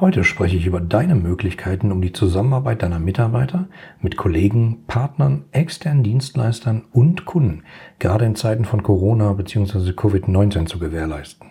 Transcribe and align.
Heute 0.00 0.22
spreche 0.22 0.56
ich 0.56 0.64
über 0.64 0.80
deine 0.80 1.16
Möglichkeiten, 1.16 1.90
um 1.90 2.00
die 2.00 2.12
Zusammenarbeit 2.12 2.84
deiner 2.84 3.00
Mitarbeiter 3.00 3.66
mit 4.00 4.16
Kollegen, 4.16 4.84
Partnern, 4.86 5.46
externen 5.50 6.04
Dienstleistern 6.04 6.84
und 6.92 7.24
Kunden 7.24 7.64
gerade 7.98 8.24
in 8.24 8.36
Zeiten 8.36 8.64
von 8.64 8.84
Corona 8.84 9.32
bzw. 9.32 9.90
Covid-19 9.90 10.66
zu 10.66 10.78
gewährleisten. 10.78 11.48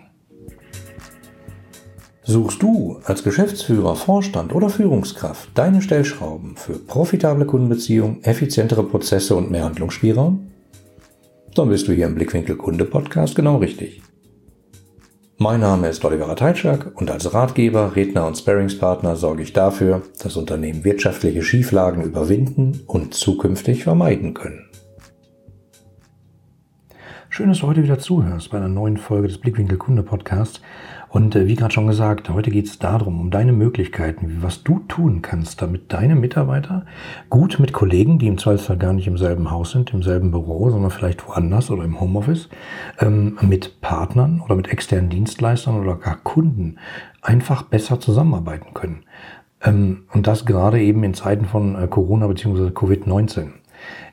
Suchst 2.22 2.62
du 2.62 3.00
als 3.04 3.22
Geschäftsführer, 3.22 3.96
Vorstand 3.96 4.54
oder 4.54 4.70
Führungskraft 4.70 5.50
deine 5.54 5.82
Stellschrauben 5.82 6.56
für 6.56 6.78
profitable 6.78 7.44
Kundenbeziehungen, 7.44 8.24
effizientere 8.24 8.82
Prozesse 8.82 9.36
und 9.36 9.50
mehr 9.50 9.64
Handlungsspielraum? 9.64 10.48
Dann 11.54 11.68
bist 11.68 11.86
du 11.86 11.92
hier 11.92 12.06
im 12.06 12.14
Blickwinkel 12.14 12.56
Kunde 12.56 12.86
Podcast 12.86 13.34
genau 13.34 13.56
richtig. 13.56 14.00
Mein 15.40 15.60
Name 15.60 15.86
ist 15.86 16.04
Oliver 16.04 16.34
Teitschak 16.34 17.00
und 17.00 17.12
als 17.12 17.32
Ratgeber, 17.32 17.94
Redner 17.94 18.26
und 18.26 18.36
Sparringspartner 18.36 19.14
sorge 19.14 19.44
ich 19.44 19.52
dafür, 19.52 20.02
dass 20.20 20.36
Unternehmen 20.36 20.82
wirtschaftliche 20.82 21.42
Schieflagen 21.42 22.02
überwinden 22.02 22.80
und 22.88 23.14
zukünftig 23.14 23.84
vermeiden 23.84 24.34
können. 24.34 24.68
Schön, 27.28 27.50
dass 27.50 27.60
du 27.60 27.68
heute 27.68 27.84
wieder 27.84 28.00
zuhörst 28.00 28.50
bei 28.50 28.56
einer 28.56 28.68
neuen 28.68 28.96
Folge 28.96 29.28
des 29.28 29.38
Blickwinkel 29.38 29.78
Kunde 29.78 30.02
Podcasts. 30.02 30.60
Und 31.08 31.34
äh, 31.34 31.46
wie 31.46 31.54
gerade 31.54 31.72
schon 31.72 31.86
gesagt, 31.86 32.28
heute 32.28 32.50
geht 32.50 32.66
es 32.66 32.78
darum, 32.78 33.20
um 33.20 33.30
deine 33.30 33.52
Möglichkeiten, 33.52 34.38
was 34.40 34.62
du 34.62 34.80
tun 34.88 35.22
kannst, 35.22 35.62
damit 35.62 35.92
deine 35.92 36.14
Mitarbeiter 36.14 36.84
gut 37.30 37.58
mit 37.58 37.72
Kollegen, 37.72 38.18
die 38.18 38.26
im 38.26 38.38
Zweifelsfall 38.38 38.76
gar 38.76 38.92
nicht 38.92 39.06
im 39.06 39.16
selben 39.16 39.50
Haus 39.50 39.70
sind, 39.70 39.92
im 39.92 40.02
selben 40.02 40.30
Büro, 40.30 40.70
sondern 40.70 40.90
vielleicht 40.90 41.26
woanders 41.26 41.70
oder 41.70 41.84
im 41.84 42.00
Homeoffice, 42.00 42.48
ähm, 43.00 43.38
mit 43.40 43.80
Partnern 43.80 44.40
oder 44.44 44.54
mit 44.54 44.68
externen 44.68 45.10
Dienstleistern 45.10 45.80
oder 45.80 45.96
gar 45.96 46.16
Kunden 46.16 46.76
einfach 47.22 47.62
besser 47.62 48.00
zusammenarbeiten 48.00 48.74
können. 48.74 49.04
Ähm, 49.62 50.04
und 50.12 50.26
das 50.26 50.46
gerade 50.46 50.80
eben 50.80 51.02
in 51.04 51.14
Zeiten 51.14 51.46
von 51.46 51.74
äh, 51.74 51.88
Corona 51.88 52.26
bzw. 52.26 52.68
Covid-19. 52.68 53.48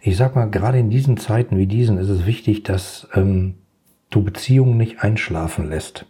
Ich 0.02 0.18
sag 0.18 0.36
mal, 0.36 0.50
gerade 0.50 0.80
in 0.80 0.90
diesen 0.90 1.18
Zeiten 1.18 1.58
wie 1.58 1.68
diesen 1.68 1.98
ist 1.98 2.10
es 2.10 2.26
wichtig, 2.26 2.64
dass 2.64 3.08
ähm, 3.16 3.56
du 4.10 4.24
Beziehungen 4.24 4.78
nicht 4.78 5.04
einschlafen 5.04 5.70
lässt. 5.70 6.06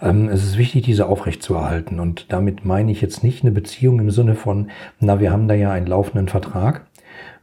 Ähm, 0.00 0.28
es 0.28 0.44
ist 0.44 0.58
wichtig, 0.58 0.84
diese 0.84 1.06
aufrechtzuerhalten. 1.06 2.00
Und 2.00 2.32
damit 2.32 2.64
meine 2.64 2.92
ich 2.92 3.00
jetzt 3.00 3.24
nicht 3.24 3.42
eine 3.42 3.52
Beziehung 3.52 4.00
im 4.00 4.10
Sinne 4.10 4.34
von, 4.34 4.70
na, 5.00 5.20
wir 5.20 5.32
haben 5.32 5.48
da 5.48 5.54
ja 5.54 5.72
einen 5.72 5.86
laufenden 5.86 6.28
Vertrag. 6.28 6.86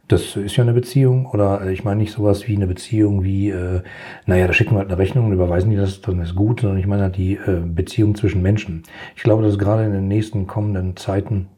Das 0.08 0.36
ist 0.36 0.56
ja 0.56 0.62
eine 0.62 0.72
Beziehung. 0.72 1.26
Oder 1.26 1.62
äh, 1.62 1.72
ich 1.72 1.84
meine 1.84 2.00
nicht 2.00 2.12
sowas 2.12 2.46
wie 2.46 2.56
eine 2.56 2.66
Beziehung 2.66 3.24
wie, 3.24 3.50
äh, 3.50 3.82
naja, 4.24 4.46
da 4.46 4.52
schicken 4.52 4.74
wir 4.74 4.78
halt 4.78 4.88
eine 4.88 4.98
Rechnung 4.98 5.26
und 5.26 5.32
überweisen 5.32 5.70
die 5.70 5.76
das, 5.76 6.00
dann 6.00 6.20
ist 6.20 6.34
gut, 6.34 6.60
sondern 6.60 6.78
ich 6.78 6.86
meine 6.86 7.02
halt 7.02 7.16
die 7.16 7.34
äh, 7.34 7.60
Beziehung 7.64 8.14
zwischen 8.14 8.42
Menschen. 8.42 8.84
Ich 9.16 9.22
glaube, 9.22 9.42
dass 9.42 9.58
gerade 9.58 9.84
in 9.84 9.92
den 9.92 10.08
nächsten 10.08 10.46
kommenden 10.46 10.96
Zeiten 10.96 11.48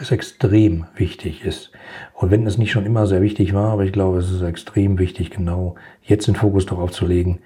es 0.00 0.10
extrem 0.10 0.86
wichtig 0.96 1.44
ist. 1.44 1.70
Und 2.12 2.30
wenn 2.30 2.46
es 2.46 2.58
nicht 2.58 2.72
schon 2.72 2.86
immer 2.86 3.06
sehr 3.06 3.22
wichtig 3.22 3.54
war, 3.54 3.70
aber 3.70 3.84
ich 3.84 3.92
glaube, 3.92 4.18
es 4.18 4.30
ist 4.30 4.42
extrem 4.42 4.98
wichtig, 4.98 5.30
genau 5.30 5.76
jetzt 6.02 6.26
den 6.26 6.34
Fokus 6.34 6.66
darauf 6.66 6.90
zu 6.90 7.06
legen, 7.06 7.40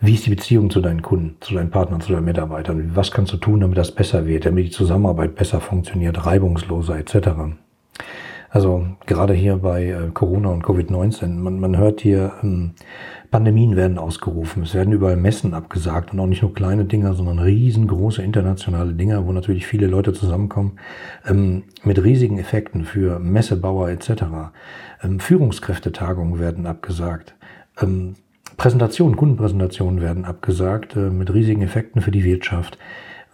wie 0.00 0.14
ist 0.14 0.26
die 0.26 0.30
Beziehung 0.30 0.70
zu 0.70 0.80
deinen 0.80 1.02
Kunden, 1.02 1.36
zu 1.40 1.54
deinen 1.54 1.70
Partnern, 1.70 2.00
zu 2.00 2.12
deinen 2.12 2.24
Mitarbeitern? 2.24 2.92
Was 2.94 3.10
kannst 3.10 3.32
du 3.32 3.36
tun, 3.36 3.60
damit 3.60 3.78
das 3.78 3.92
besser 3.92 4.26
wird, 4.26 4.46
damit 4.46 4.66
die 4.66 4.70
Zusammenarbeit 4.70 5.34
besser 5.34 5.60
funktioniert, 5.60 6.26
reibungsloser 6.26 6.98
etc.? 6.98 7.28
Also 8.50 8.84
gerade 9.06 9.32
hier 9.32 9.58
bei 9.58 9.86
äh, 9.86 10.10
Corona 10.12 10.48
und 10.48 10.64
Covid-19, 10.64 11.28
man, 11.36 11.60
man 11.60 11.78
hört 11.78 12.00
hier, 12.00 12.32
ähm, 12.42 12.72
Pandemien 13.30 13.76
werden 13.76 13.96
ausgerufen, 13.96 14.64
es 14.64 14.74
werden 14.74 14.92
überall 14.92 15.16
Messen 15.16 15.54
abgesagt 15.54 16.12
und 16.12 16.18
auch 16.18 16.26
nicht 16.26 16.42
nur 16.42 16.52
kleine 16.52 16.84
Dinger, 16.84 17.14
sondern 17.14 17.38
riesengroße 17.38 18.22
internationale 18.22 18.92
Dinger, 18.92 19.24
wo 19.24 19.30
natürlich 19.30 19.68
viele 19.68 19.86
Leute 19.86 20.12
zusammenkommen, 20.12 20.80
ähm, 21.28 21.62
mit 21.84 22.02
riesigen 22.02 22.38
Effekten 22.38 22.84
für 22.84 23.20
Messebauer 23.20 23.90
etc. 23.90 24.10
Ähm, 25.04 25.20
Führungskräftetagungen 25.20 26.40
werden 26.40 26.66
abgesagt. 26.66 27.36
Ähm, 27.80 28.16
Präsentationen, 28.60 29.16
Kundenpräsentationen 29.16 30.02
werden 30.02 30.26
abgesagt 30.26 30.94
äh, 30.94 31.08
mit 31.08 31.32
riesigen 31.32 31.62
Effekten 31.62 32.02
für 32.02 32.10
die 32.10 32.24
Wirtschaft. 32.24 32.76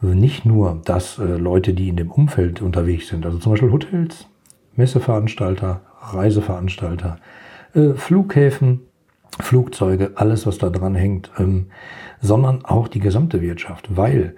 Nicht 0.00 0.46
nur, 0.46 0.80
dass 0.84 1.18
äh, 1.18 1.24
Leute, 1.24 1.74
die 1.74 1.88
in 1.88 1.96
dem 1.96 2.12
Umfeld 2.12 2.62
unterwegs 2.62 3.08
sind, 3.08 3.26
also 3.26 3.38
zum 3.38 3.50
Beispiel 3.50 3.72
Hotels, 3.72 4.28
Messeveranstalter, 4.76 5.80
Reiseveranstalter, 6.00 7.18
äh, 7.74 7.94
Flughäfen, 7.94 8.82
Flugzeuge, 9.40 10.12
alles, 10.14 10.46
was 10.46 10.58
da 10.58 10.70
dran 10.70 10.94
hängt, 10.94 11.32
ähm, 11.40 11.70
sondern 12.20 12.64
auch 12.64 12.86
die 12.86 13.00
gesamte 13.00 13.40
Wirtschaft, 13.40 13.96
weil 13.96 14.36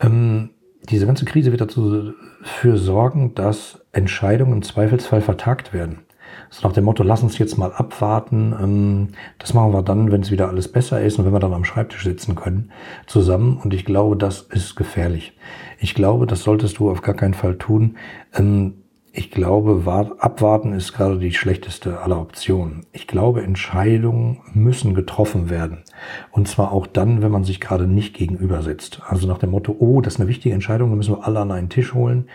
ähm, 0.00 0.48
diese 0.88 1.04
ganze 1.04 1.26
Krise 1.26 1.50
wird 1.50 1.60
dazu 1.60 2.14
für 2.42 2.78
sorgen, 2.78 3.34
dass 3.34 3.84
Entscheidungen 3.92 4.54
im 4.54 4.62
Zweifelsfall 4.62 5.20
vertagt 5.20 5.74
werden. 5.74 6.05
So 6.50 6.66
nach 6.66 6.74
dem 6.74 6.84
Motto, 6.84 7.02
lass 7.02 7.22
uns 7.22 7.38
jetzt 7.38 7.58
mal 7.58 7.72
abwarten. 7.72 8.54
Ähm, 8.60 9.08
das 9.38 9.54
machen 9.54 9.72
wir 9.72 9.82
dann, 9.82 10.12
wenn 10.12 10.22
es 10.22 10.30
wieder 10.30 10.48
alles 10.48 10.68
besser 10.70 11.00
ist 11.00 11.18
und 11.18 11.24
wenn 11.24 11.32
wir 11.32 11.40
dann 11.40 11.54
am 11.54 11.64
Schreibtisch 11.64 12.04
sitzen 12.04 12.34
können 12.34 12.70
zusammen. 13.06 13.58
Und 13.62 13.74
ich 13.74 13.84
glaube, 13.84 14.16
das 14.16 14.40
ist 14.42 14.76
gefährlich. 14.76 15.36
Ich 15.78 15.94
glaube, 15.94 16.26
das 16.26 16.42
solltest 16.42 16.78
du 16.78 16.90
auf 16.90 17.02
gar 17.02 17.14
keinen 17.14 17.34
Fall 17.34 17.56
tun. 17.56 17.96
Ähm, 18.34 18.74
ich 19.18 19.30
glaube, 19.30 19.82
abwarten 20.18 20.74
ist 20.74 20.92
gerade 20.92 21.18
die 21.18 21.32
schlechteste 21.32 22.00
aller 22.00 22.20
Optionen. 22.20 22.84
Ich 22.92 23.06
glaube, 23.06 23.42
Entscheidungen 23.42 24.42
müssen 24.52 24.92
getroffen 24.92 25.48
werden. 25.48 25.84
Und 26.32 26.48
zwar 26.48 26.70
auch 26.70 26.86
dann, 26.86 27.22
wenn 27.22 27.30
man 27.30 27.42
sich 27.42 27.58
gerade 27.58 27.86
nicht 27.86 28.14
gegenüber 28.14 28.60
sitzt. 28.60 29.00
Also 29.08 29.26
nach 29.26 29.38
dem 29.38 29.52
Motto, 29.52 29.74
oh, 29.78 30.02
das 30.02 30.14
ist 30.14 30.20
eine 30.20 30.28
wichtige 30.28 30.54
Entscheidung, 30.54 30.90
da 30.90 30.96
müssen 30.96 31.16
wir 31.16 31.26
alle 31.26 31.40
an 31.40 31.50
einen 31.50 31.70
Tisch 31.70 31.94
holen. 31.94 32.28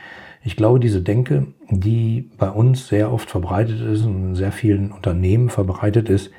Ich 0.43 0.55
glaube, 0.55 0.79
diese 0.79 1.01
Denke, 1.01 1.47
die 1.69 2.29
bei 2.37 2.49
uns 2.49 2.87
sehr 2.87 3.11
oft 3.11 3.29
verbreitet 3.29 3.79
ist 3.81 4.03
und 4.05 4.29
in 4.29 4.35
sehr 4.35 4.51
vielen 4.51 4.91
Unternehmen 4.91 5.49
verbreitet 5.49 6.09
ist, 6.09 6.31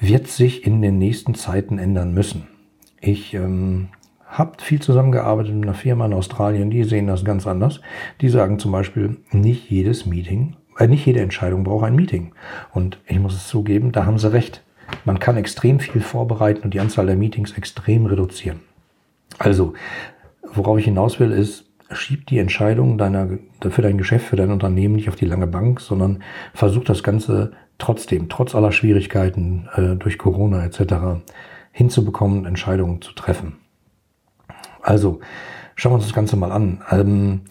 wird 0.00 0.28
sich 0.28 0.64
in 0.64 0.80
den 0.80 0.98
nächsten 0.98 1.34
Zeiten 1.34 1.78
ändern 1.78 2.14
müssen. 2.14 2.46
Ich 3.00 3.34
ähm, 3.34 3.88
habe 4.26 4.62
viel 4.62 4.80
zusammengearbeitet 4.80 5.54
mit 5.54 5.64
einer 5.64 5.74
Firma 5.74 6.06
in 6.06 6.12
Australien, 6.12 6.70
die 6.70 6.84
sehen 6.84 7.08
das 7.08 7.24
ganz 7.24 7.46
anders. 7.46 7.80
Die 8.20 8.28
sagen 8.28 8.60
zum 8.60 8.70
Beispiel, 8.70 9.16
nicht 9.32 9.70
jedes 9.70 10.06
Meeting, 10.06 10.54
äh, 10.78 10.86
nicht 10.86 11.04
jede 11.04 11.20
Entscheidung 11.20 11.64
braucht 11.64 11.84
ein 11.84 11.96
Meeting. 11.96 12.32
Und 12.72 13.00
ich 13.06 13.18
muss 13.18 13.34
es 13.34 13.48
zugeben, 13.48 13.90
da 13.90 14.06
haben 14.06 14.18
sie 14.18 14.32
recht. 14.32 14.62
Man 15.04 15.18
kann 15.18 15.36
extrem 15.36 15.80
viel 15.80 16.00
vorbereiten 16.00 16.62
und 16.62 16.74
die 16.74 16.80
Anzahl 16.80 17.06
der 17.06 17.16
Meetings 17.16 17.52
extrem 17.52 18.06
reduzieren. 18.06 18.60
Also, 19.38 19.74
worauf 20.42 20.78
ich 20.78 20.86
hinaus 20.86 21.20
will, 21.20 21.32
ist, 21.32 21.67
schieb 21.90 22.26
die 22.26 22.38
Entscheidung 22.38 22.98
deiner, 22.98 23.28
für 23.70 23.82
dein 23.82 23.98
Geschäft, 23.98 24.26
für 24.26 24.36
dein 24.36 24.50
Unternehmen 24.50 24.96
nicht 24.96 25.08
auf 25.08 25.16
die 25.16 25.24
lange 25.24 25.46
Bank, 25.46 25.80
sondern 25.80 26.22
versuch 26.54 26.84
das 26.84 27.02
Ganze 27.02 27.52
trotzdem, 27.78 28.28
trotz 28.28 28.54
aller 28.54 28.72
Schwierigkeiten 28.72 29.68
äh, 29.74 29.96
durch 29.96 30.18
Corona 30.18 30.64
etc. 30.64 31.22
hinzubekommen, 31.72 32.44
Entscheidungen 32.44 33.00
zu 33.00 33.12
treffen. 33.12 33.56
Also, 34.82 35.20
schauen 35.74 35.92
wir 35.92 35.96
uns 35.96 36.06
das 36.06 36.14
Ganze 36.14 36.36
mal 36.36 36.52
an. 36.52 36.82
Ähm, 36.90 37.42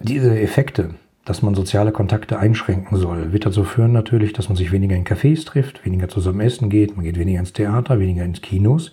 diese 0.00 0.38
Effekte, 0.40 0.94
dass 1.24 1.42
man 1.42 1.54
soziale 1.54 1.92
Kontakte 1.92 2.38
einschränken 2.38 2.96
soll, 2.96 3.32
wird 3.32 3.44
dazu 3.44 3.64
führen 3.64 3.92
natürlich, 3.92 4.32
dass 4.32 4.48
man 4.48 4.56
sich 4.56 4.72
weniger 4.72 4.96
in 4.96 5.04
Cafés 5.04 5.44
trifft, 5.44 5.84
weniger 5.84 6.08
zusammen 6.08 6.40
essen 6.40 6.70
geht, 6.70 6.96
man 6.96 7.04
geht 7.04 7.18
weniger 7.18 7.40
ins 7.40 7.52
Theater, 7.52 7.98
weniger 8.00 8.24
ins 8.24 8.40
Kinos. 8.40 8.92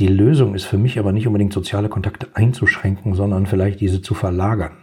Die 0.00 0.08
Lösung 0.08 0.54
ist 0.54 0.64
für 0.64 0.78
mich 0.78 0.98
aber 0.98 1.12
nicht 1.12 1.28
unbedingt 1.28 1.52
soziale 1.52 1.88
Kontakte 1.88 2.28
einzuschränken, 2.34 3.14
sondern 3.14 3.46
vielleicht 3.46 3.80
diese 3.80 4.02
zu 4.02 4.14
verlagern. 4.14 4.78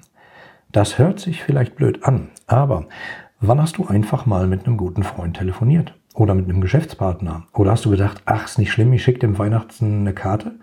Das 0.71 0.97
hört 0.97 1.19
sich 1.19 1.43
vielleicht 1.43 1.75
blöd 1.75 2.03
an, 2.03 2.29
aber 2.47 2.87
wann 3.41 3.61
hast 3.61 3.77
du 3.77 3.87
einfach 3.87 4.25
mal 4.25 4.47
mit 4.47 4.65
einem 4.65 4.77
guten 4.77 5.03
Freund 5.03 5.35
telefoniert? 5.35 5.93
Oder 6.13 6.33
mit 6.33 6.45
einem 6.45 6.61
Geschäftspartner? 6.61 7.47
Oder 7.53 7.71
hast 7.71 7.85
du 7.85 7.89
gedacht, 7.89 8.21
ach, 8.25 8.45
ist 8.45 8.57
nicht 8.57 8.71
schlimm, 8.71 8.91
ich 8.93 9.03
schicke 9.03 9.19
dem 9.19 9.37
Weihnachten 9.37 10.01
eine 10.01 10.13
Karte? 10.13 10.53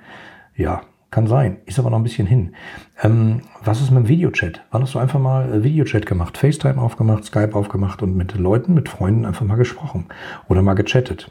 Ja, 0.54 0.82
kann 1.10 1.26
sein, 1.26 1.58
ist 1.64 1.78
aber 1.78 1.88
noch 1.90 1.98
ein 1.98 2.02
bisschen 2.02 2.26
hin. 2.26 2.54
Ähm, 3.02 3.42
was 3.64 3.80
ist 3.80 3.90
mit 3.90 4.04
dem 4.04 4.08
Videochat? 4.08 4.62
Wann 4.70 4.82
hast 4.82 4.94
du 4.94 4.98
einfach 4.98 5.18
mal 5.18 5.62
Videochat 5.62 6.04
gemacht, 6.04 6.36
FaceTime 6.36 6.80
aufgemacht, 6.80 7.24
Skype 7.24 7.54
aufgemacht 7.54 8.02
und 8.02 8.14
mit 8.14 8.34
Leuten, 8.36 8.74
mit 8.74 8.88
Freunden 8.90 9.24
einfach 9.24 9.46
mal 9.46 9.56
gesprochen 9.56 10.06
oder 10.48 10.62
mal 10.62 10.74
gechattet? 10.74 11.30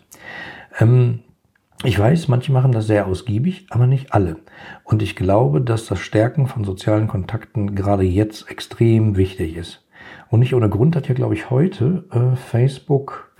Ähm, 0.80 1.20
ich 1.84 2.00
weiß, 2.00 2.28
manche 2.28 2.52
machen 2.52 2.72
das 2.72 2.88
sehr 2.88 3.06
ausgiebig, 3.06 3.68
aber 3.70 3.86
nicht 3.86 4.14
alle. 4.14 4.38
Und 4.84 5.04
ich 5.04 5.16
glaube, 5.16 5.62
dass 5.62 5.86
das 5.86 6.00
Stärken 6.00 6.48
von 6.48 6.64
sozialen 6.64 7.08
Kontakten 7.08 7.76
gerade 7.76 8.04
jetzt 8.04 8.50
extrem 8.50 9.16
wichtig 9.16 9.56
ist. 9.56 9.86
Und 10.30 10.40
nicht 10.40 10.56
ohne 10.56 10.70
Grund 10.70 10.96
hat 10.96 11.08
ja, 11.08 11.14
glaube 11.14 11.36
ich, 11.36 11.50
heute 11.50 12.06
äh, 12.12 12.36
Facebook 12.36 13.32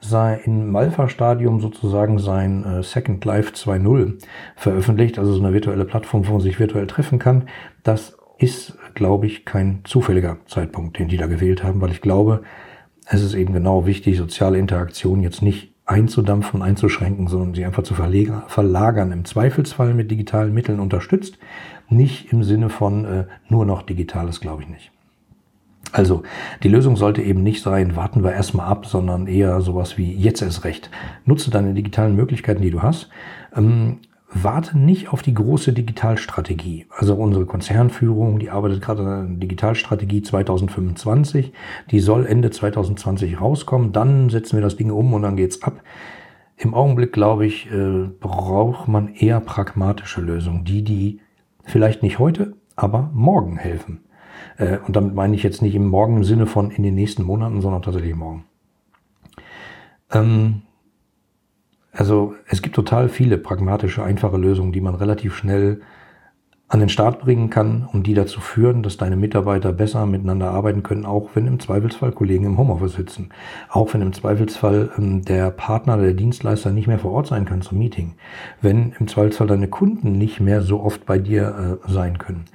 sei 0.00 0.40
im 0.44 0.74
Alpha-Stadium 0.74 1.60
sozusagen 1.60 2.18
sein 2.18 2.64
äh, 2.64 2.82
Second 2.82 3.24
Life 3.24 3.52
2.0 3.52 4.18
veröffentlicht, 4.56 5.18
also 5.18 5.32
so 5.32 5.42
eine 5.42 5.54
virtuelle 5.54 5.84
Plattform, 5.84 6.26
wo 6.26 6.32
man 6.32 6.40
sich 6.40 6.58
virtuell 6.58 6.86
treffen 6.86 7.18
kann. 7.18 7.48
Das 7.84 8.18
ist, 8.38 8.76
glaube 8.94 9.26
ich, 9.26 9.44
kein 9.44 9.80
zufälliger 9.84 10.38
Zeitpunkt, 10.46 10.98
den 10.98 11.08
die 11.08 11.16
da 11.16 11.26
gewählt 11.26 11.62
haben, 11.62 11.80
weil 11.80 11.92
ich 11.92 12.02
glaube, 12.02 12.42
es 13.06 13.22
ist 13.22 13.34
eben 13.34 13.52
genau 13.54 13.86
wichtig, 13.86 14.18
soziale 14.18 14.58
Interaktion 14.58 15.22
jetzt 15.22 15.42
nicht 15.42 15.73
einzudampfen, 15.86 16.62
einzuschränken, 16.62 17.28
sondern 17.28 17.54
sie 17.54 17.64
einfach 17.64 17.82
zu 17.82 17.94
verlagern. 17.94 19.12
Im 19.12 19.24
Zweifelsfall 19.24 19.94
mit 19.94 20.10
digitalen 20.10 20.54
Mitteln 20.54 20.80
unterstützt. 20.80 21.38
Nicht 21.88 22.32
im 22.32 22.42
Sinne 22.42 22.70
von 22.70 23.04
äh, 23.04 23.24
nur 23.48 23.66
noch 23.66 23.82
Digitales, 23.82 24.40
glaube 24.40 24.62
ich 24.62 24.68
nicht. 24.68 24.90
Also 25.92 26.22
die 26.62 26.68
Lösung 26.68 26.96
sollte 26.96 27.22
eben 27.22 27.42
nicht 27.42 27.62
sein, 27.62 27.94
warten 27.94 28.24
wir 28.24 28.32
erstmal 28.32 28.66
ab, 28.66 28.86
sondern 28.86 29.26
eher 29.26 29.60
sowas 29.60 29.96
wie 29.98 30.12
jetzt 30.12 30.42
erst 30.42 30.64
recht. 30.64 30.90
Nutze 31.24 31.50
deine 31.50 31.74
digitalen 31.74 32.16
Möglichkeiten, 32.16 32.62
die 32.62 32.70
du 32.70 32.82
hast. 32.82 33.10
Ähm, 33.54 33.98
warte 34.34 34.78
nicht 34.78 35.08
auf 35.08 35.22
die 35.22 35.34
große 35.34 35.72
Digitalstrategie. 35.72 36.86
Also 36.90 37.14
unsere 37.14 37.46
Konzernführung, 37.46 38.38
die 38.38 38.50
arbeitet 38.50 38.82
gerade 38.82 39.02
an 39.02 39.28
der 39.28 39.36
Digitalstrategie 39.38 40.22
2025. 40.22 41.52
Die 41.90 42.00
soll 42.00 42.26
Ende 42.26 42.50
2020 42.50 43.40
rauskommen. 43.40 43.92
Dann 43.92 44.28
setzen 44.30 44.56
wir 44.56 44.62
das 44.62 44.76
Ding 44.76 44.90
um 44.90 45.14
und 45.14 45.22
dann 45.22 45.36
geht's 45.36 45.62
ab. 45.62 45.80
Im 46.56 46.74
Augenblick, 46.74 47.12
glaube 47.12 47.46
ich, 47.46 47.70
äh, 47.70 48.08
braucht 48.20 48.88
man 48.88 49.14
eher 49.14 49.40
pragmatische 49.40 50.20
Lösungen, 50.20 50.64
die, 50.64 50.82
die 50.82 51.20
vielleicht 51.64 52.02
nicht 52.02 52.18
heute, 52.18 52.54
aber 52.76 53.10
morgen 53.12 53.56
helfen. 53.56 54.04
Äh, 54.56 54.78
und 54.86 54.94
damit 54.94 55.14
meine 55.14 55.34
ich 55.34 55.42
jetzt 55.42 55.62
nicht 55.62 55.74
im 55.74 55.88
Morgen 55.88 56.18
im 56.18 56.24
Sinne 56.24 56.46
von 56.46 56.70
in 56.70 56.82
den 56.82 56.94
nächsten 56.94 57.22
Monaten, 57.22 57.60
sondern 57.60 57.82
tatsächlich 57.82 58.14
morgen. 58.14 58.44
Ähm, 60.12 60.62
also 61.94 62.34
es 62.46 62.60
gibt 62.60 62.74
total 62.74 63.08
viele 63.08 63.38
pragmatische, 63.38 64.02
einfache 64.02 64.36
Lösungen, 64.36 64.72
die 64.72 64.80
man 64.80 64.94
relativ 64.94 65.36
schnell 65.36 65.80
an 66.66 66.80
den 66.80 66.88
Start 66.88 67.20
bringen 67.20 67.50
kann 67.50 67.86
und 67.92 68.06
die 68.06 68.14
dazu 68.14 68.40
führen, 68.40 68.82
dass 68.82 68.96
deine 68.96 69.16
Mitarbeiter 69.16 69.72
besser 69.72 70.06
miteinander 70.06 70.50
arbeiten 70.50 70.82
können, 70.82 71.04
auch 71.04 71.30
wenn 71.34 71.46
im 71.46 71.60
Zweifelsfall 71.60 72.12
Kollegen 72.12 72.46
im 72.46 72.56
Homeoffice 72.56 72.94
sitzen. 72.94 73.28
Auch 73.68 73.92
wenn 73.92 74.00
im 74.00 74.14
Zweifelsfall 74.14 74.90
ähm, 74.96 75.24
der 75.24 75.50
Partner, 75.50 75.98
der 75.98 76.14
Dienstleister 76.14 76.72
nicht 76.72 76.86
mehr 76.86 76.98
vor 76.98 77.12
Ort 77.12 77.26
sein 77.26 77.44
kann 77.44 77.60
zum 77.60 77.78
Meeting. 77.78 78.14
Wenn 78.62 78.92
im 78.98 79.08
Zweifelsfall 79.08 79.46
deine 79.46 79.68
Kunden 79.68 80.12
nicht 80.12 80.40
mehr 80.40 80.62
so 80.62 80.80
oft 80.80 81.04
bei 81.04 81.18
dir 81.18 81.80
äh, 81.86 81.92
sein 81.92 82.18
können. 82.18 82.46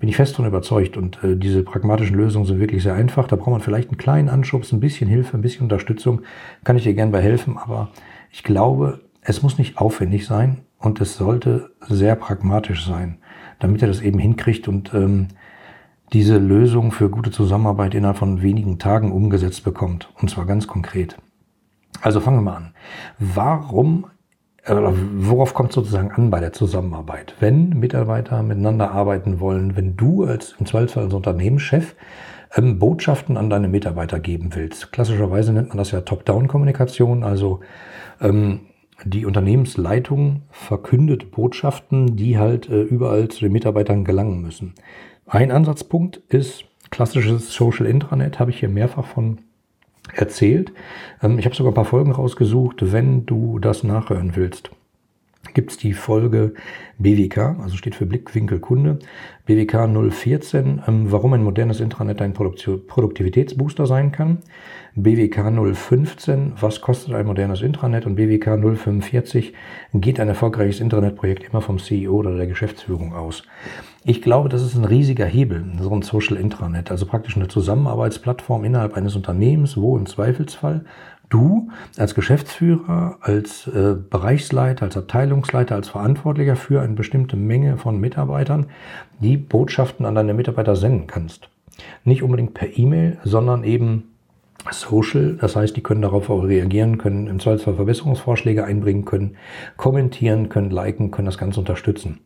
Bin 0.00 0.08
ich 0.08 0.16
fest 0.16 0.32
davon 0.32 0.46
überzeugt 0.46 0.96
und 0.96 1.22
äh, 1.22 1.36
diese 1.36 1.62
pragmatischen 1.62 2.16
Lösungen 2.16 2.46
sind 2.46 2.60
wirklich 2.60 2.82
sehr 2.82 2.94
einfach. 2.94 3.28
Da 3.28 3.36
braucht 3.36 3.50
man 3.50 3.60
vielleicht 3.60 3.90
einen 3.90 3.98
kleinen 3.98 4.30
Anschubs, 4.30 4.72
ein 4.72 4.80
bisschen 4.80 5.10
Hilfe, 5.10 5.36
ein 5.36 5.42
bisschen 5.42 5.62
Unterstützung. 5.62 6.22
Kann 6.64 6.76
ich 6.76 6.84
dir 6.84 6.94
gern 6.94 7.12
bei 7.12 7.20
helfen, 7.20 7.58
aber 7.58 7.90
ich 8.30 8.44
glaube, 8.44 9.00
es 9.20 9.42
muss 9.42 9.58
nicht 9.58 9.78
aufwendig 9.78 10.26
sein 10.26 10.62
und 10.78 11.00
es 11.00 11.16
sollte 11.16 11.70
sehr 11.80 12.14
pragmatisch 12.16 12.86
sein, 12.86 13.18
damit 13.58 13.82
er 13.82 13.88
das 13.88 14.00
eben 14.00 14.18
hinkriegt 14.18 14.68
und 14.68 14.92
ähm, 14.94 15.28
diese 16.12 16.38
Lösung 16.38 16.92
für 16.92 17.10
gute 17.10 17.30
Zusammenarbeit 17.30 17.94
innerhalb 17.94 18.18
von 18.18 18.40
wenigen 18.40 18.78
Tagen 18.78 19.12
umgesetzt 19.12 19.64
bekommt. 19.64 20.08
Und 20.20 20.30
zwar 20.30 20.46
ganz 20.46 20.66
konkret. 20.66 21.16
Also 22.00 22.20
fangen 22.20 22.38
wir 22.38 22.42
mal 22.42 22.56
an. 22.56 22.74
Warum 23.18 24.06
äh, 24.64 24.74
worauf 24.74 25.54
kommt 25.54 25.70
es 25.70 25.74
sozusagen 25.74 26.12
an 26.12 26.30
bei 26.30 26.40
der 26.40 26.52
Zusammenarbeit? 26.52 27.34
Wenn 27.40 27.70
Mitarbeiter 27.70 28.42
miteinander 28.42 28.90
arbeiten 28.90 29.40
wollen, 29.40 29.76
wenn 29.76 29.96
du 29.96 30.24
als 30.24 30.54
im 30.58 30.66
Zweifelsfall 30.66 31.04
als 31.04 31.14
Unternehmenschef 31.14 31.94
ähm, 32.56 32.78
Botschaften 32.78 33.36
an 33.36 33.50
deine 33.50 33.68
Mitarbeiter 33.68 34.20
geben 34.20 34.54
willst. 34.54 34.92
Klassischerweise 34.92 35.52
nennt 35.52 35.68
man 35.68 35.78
das 35.78 35.90
ja 35.90 36.00
Top-Down-Kommunikation, 36.00 37.22
also 37.22 37.60
ähm, 38.20 38.60
die 39.04 39.26
Unternehmensleitung 39.26 40.42
verkündet 40.50 41.30
Botschaften, 41.30 42.16
die 42.16 42.38
halt 42.38 42.68
äh, 42.68 42.82
überall 42.82 43.28
zu 43.28 43.40
den 43.40 43.52
Mitarbeitern 43.52 44.04
gelangen 44.04 44.40
müssen. 44.42 44.74
Ein 45.26 45.50
Ansatzpunkt 45.50 46.16
ist 46.28 46.64
klassisches 46.90 47.52
Social 47.52 47.86
Intranet, 47.86 48.38
habe 48.40 48.50
ich 48.50 48.60
hier 48.60 48.68
mehrfach 48.68 49.06
von 49.06 49.38
erzählt. 50.14 50.72
Ähm, 51.22 51.38
ich 51.38 51.44
habe 51.44 51.54
sogar 51.54 51.72
ein 51.72 51.76
paar 51.76 51.84
Folgen 51.84 52.12
rausgesucht, 52.12 52.92
wenn 52.92 53.26
du 53.26 53.58
das 53.58 53.84
nachhören 53.84 54.36
willst 54.36 54.70
gibt 55.54 55.70
es 55.70 55.76
die 55.76 55.92
Folge 55.92 56.54
BWK, 56.98 57.56
also 57.60 57.76
steht 57.76 57.94
für 57.94 58.06
Blickwinkel 58.06 58.60
Kunde, 58.60 58.98
BWK 59.46 59.88
014, 60.10 60.82
ähm, 60.86 61.10
warum 61.10 61.32
ein 61.32 61.42
modernes 61.42 61.80
Intranet 61.80 62.20
ein 62.20 62.32
Produktivitätsbooster 62.32 63.86
sein 63.86 64.12
kann. 64.12 64.38
BWK 64.94 65.50
015, 65.74 66.52
was 66.60 66.80
kostet 66.80 67.14
ein 67.14 67.26
modernes 67.26 67.62
Intranet? 67.62 68.04
Und 68.04 68.16
BWK 68.16 68.58
045, 68.58 69.54
geht 69.94 70.20
ein 70.20 70.28
erfolgreiches 70.28 70.80
Internetprojekt 70.80 71.44
immer 71.48 71.60
vom 71.60 71.78
CEO 71.78 72.14
oder 72.14 72.36
der 72.36 72.46
Geschäftsführung 72.46 73.14
aus? 73.14 73.44
Ich 74.04 74.22
glaube, 74.22 74.48
das 74.48 74.62
ist 74.62 74.74
ein 74.74 74.84
riesiger 74.84 75.26
Hebel, 75.26 75.64
so 75.80 75.94
ein 75.94 76.02
Social 76.02 76.36
Intranet, 76.36 76.90
also 76.90 77.06
praktisch 77.06 77.36
eine 77.36 77.48
Zusammenarbeitsplattform 77.48 78.64
innerhalb 78.64 78.94
eines 78.94 79.14
Unternehmens, 79.16 79.76
wo 79.76 79.96
im 79.96 80.06
Zweifelsfall 80.06 80.84
du 81.28 81.68
als 81.96 82.14
Geschäftsführer, 82.14 83.18
als 83.20 83.66
äh, 83.66 83.94
Bereichsleiter, 84.08 84.84
als 84.84 84.96
Abteilungsleiter, 84.96 85.74
als 85.74 85.88
Verantwortlicher 85.88 86.56
für 86.56 86.80
eine 86.80 86.94
bestimmte 86.94 87.36
Menge 87.36 87.76
von 87.76 88.00
Mitarbeitern 88.00 88.66
die 89.20 89.36
Botschaften 89.36 90.06
an 90.06 90.14
deine 90.14 90.34
Mitarbeiter 90.34 90.76
senden 90.76 91.06
kannst. 91.06 91.48
Nicht 92.04 92.22
unbedingt 92.22 92.54
per 92.54 92.76
E-Mail, 92.76 93.18
sondern 93.24 93.64
eben 93.64 94.04
Social, 94.70 95.38
das 95.40 95.56
heißt, 95.56 95.76
die 95.76 95.82
können 95.82 96.02
darauf 96.02 96.28
auch 96.30 96.42
reagieren, 96.42 96.98
können 96.98 97.26
im 97.26 97.40
Zweifelsfall 97.40 97.74
Verbesserungsvorschläge 97.74 98.64
einbringen, 98.64 99.04
können 99.04 99.36
kommentieren, 99.76 100.48
können 100.48 100.70
liken, 100.70 101.10
können 101.10 101.26
das 101.26 101.38
Ganze 101.38 101.60
unterstützen. 101.60 102.18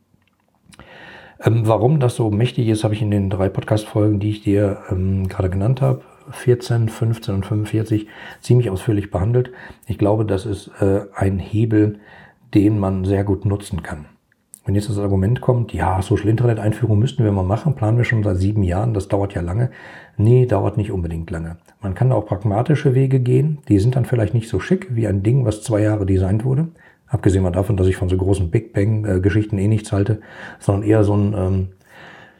Ähm, 1.44 1.62
warum 1.66 2.00
das 2.00 2.16
so 2.16 2.30
mächtig 2.30 2.68
ist, 2.68 2.84
habe 2.84 2.94
ich 2.94 3.02
in 3.02 3.10
den 3.10 3.28
drei 3.28 3.48
Podcast-Folgen, 3.48 4.20
die 4.20 4.30
ich 4.30 4.42
dir 4.42 4.78
ähm, 4.90 5.28
gerade 5.28 5.50
genannt 5.50 5.80
habe, 5.82 6.02
14, 6.30 6.88
15 6.88 7.34
und 7.34 7.46
45 7.46 8.08
ziemlich 8.40 8.70
ausführlich 8.70 9.10
behandelt. 9.10 9.52
Ich 9.86 9.98
glaube, 9.98 10.24
das 10.24 10.46
ist 10.46 10.70
äh, 10.80 11.02
ein 11.14 11.38
Hebel, 11.38 11.98
den 12.54 12.78
man 12.78 13.04
sehr 13.04 13.24
gut 13.24 13.44
nutzen 13.44 13.82
kann. 13.82 14.06
Wenn 14.64 14.76
jetzt 14.76 14.88
das 14.88 14.98
Argument 14.98 15.40
kommt, 15.40 15.72
ja, 15.72 16.00
Social 16.02 16.28
Internet 16.28 16.60
Einführung 16.60 16.98
müssten 16.98 17.24
wir 17.24 17.32
mal 17.32 17.42
machen, 17.42 17.74
planen 17.74 17.98
wir 17.98 18.04
schon 18.04 18.22
seit 18.22 18.36
sieben 18.36 18.62
Jahren, 18.62 18.94
das 18.94 19.08
dauert 19.08 19.34
ja 19.34 19.42
lange. 19.42 19.70
Nee, 20.16 20.46
dauert 20.46 20.76
nicht 20.76 20.92
unbedingt 20.92 21.30
lange. 21.30 21.56
Man 21.80 21.94
kann 21.94 22.12
auch 22.12 22.26
pragmatische 22.26 22.94
Wege 22.94 23.18
gehen, 23.18 23.58
die 23.68 23.80
sind 23.80 23.96
dann 23.96 24.04
vielleicht 24.04 24.34
nicht 24.34 24.48
so 24.48 24.60
schick 24.60 24.94
wie 24.94 25.08
ein 25.08 25.24
Ding, 25.24 25.44
was 25.44 25.62
zwei 25.62 25.80
Jahre 25.80 26.06
designt 26.06 26.44
wurde. 26.44 26.68
Abgesehen 27.08 27.42
mal 27.42 27.50
davon, 27.50 27.76
dass 27.76 27.88
ich 27.88 27.96
von 27.96 28.08
so 28.08 28.16
großen 28.16 28.50
Big 28.50 28.72
Bang-Geschichten 28.72 29.58
äh, 29.58 29.64
eh 29.64 29.68
nichts 29.68 29.90
halte, 29.90 30.20
sondern 30.60 30.88
eher 30.88 31.02
so 31.02 31.14
ein 31.14 31.34
ähm, 31.36 31.68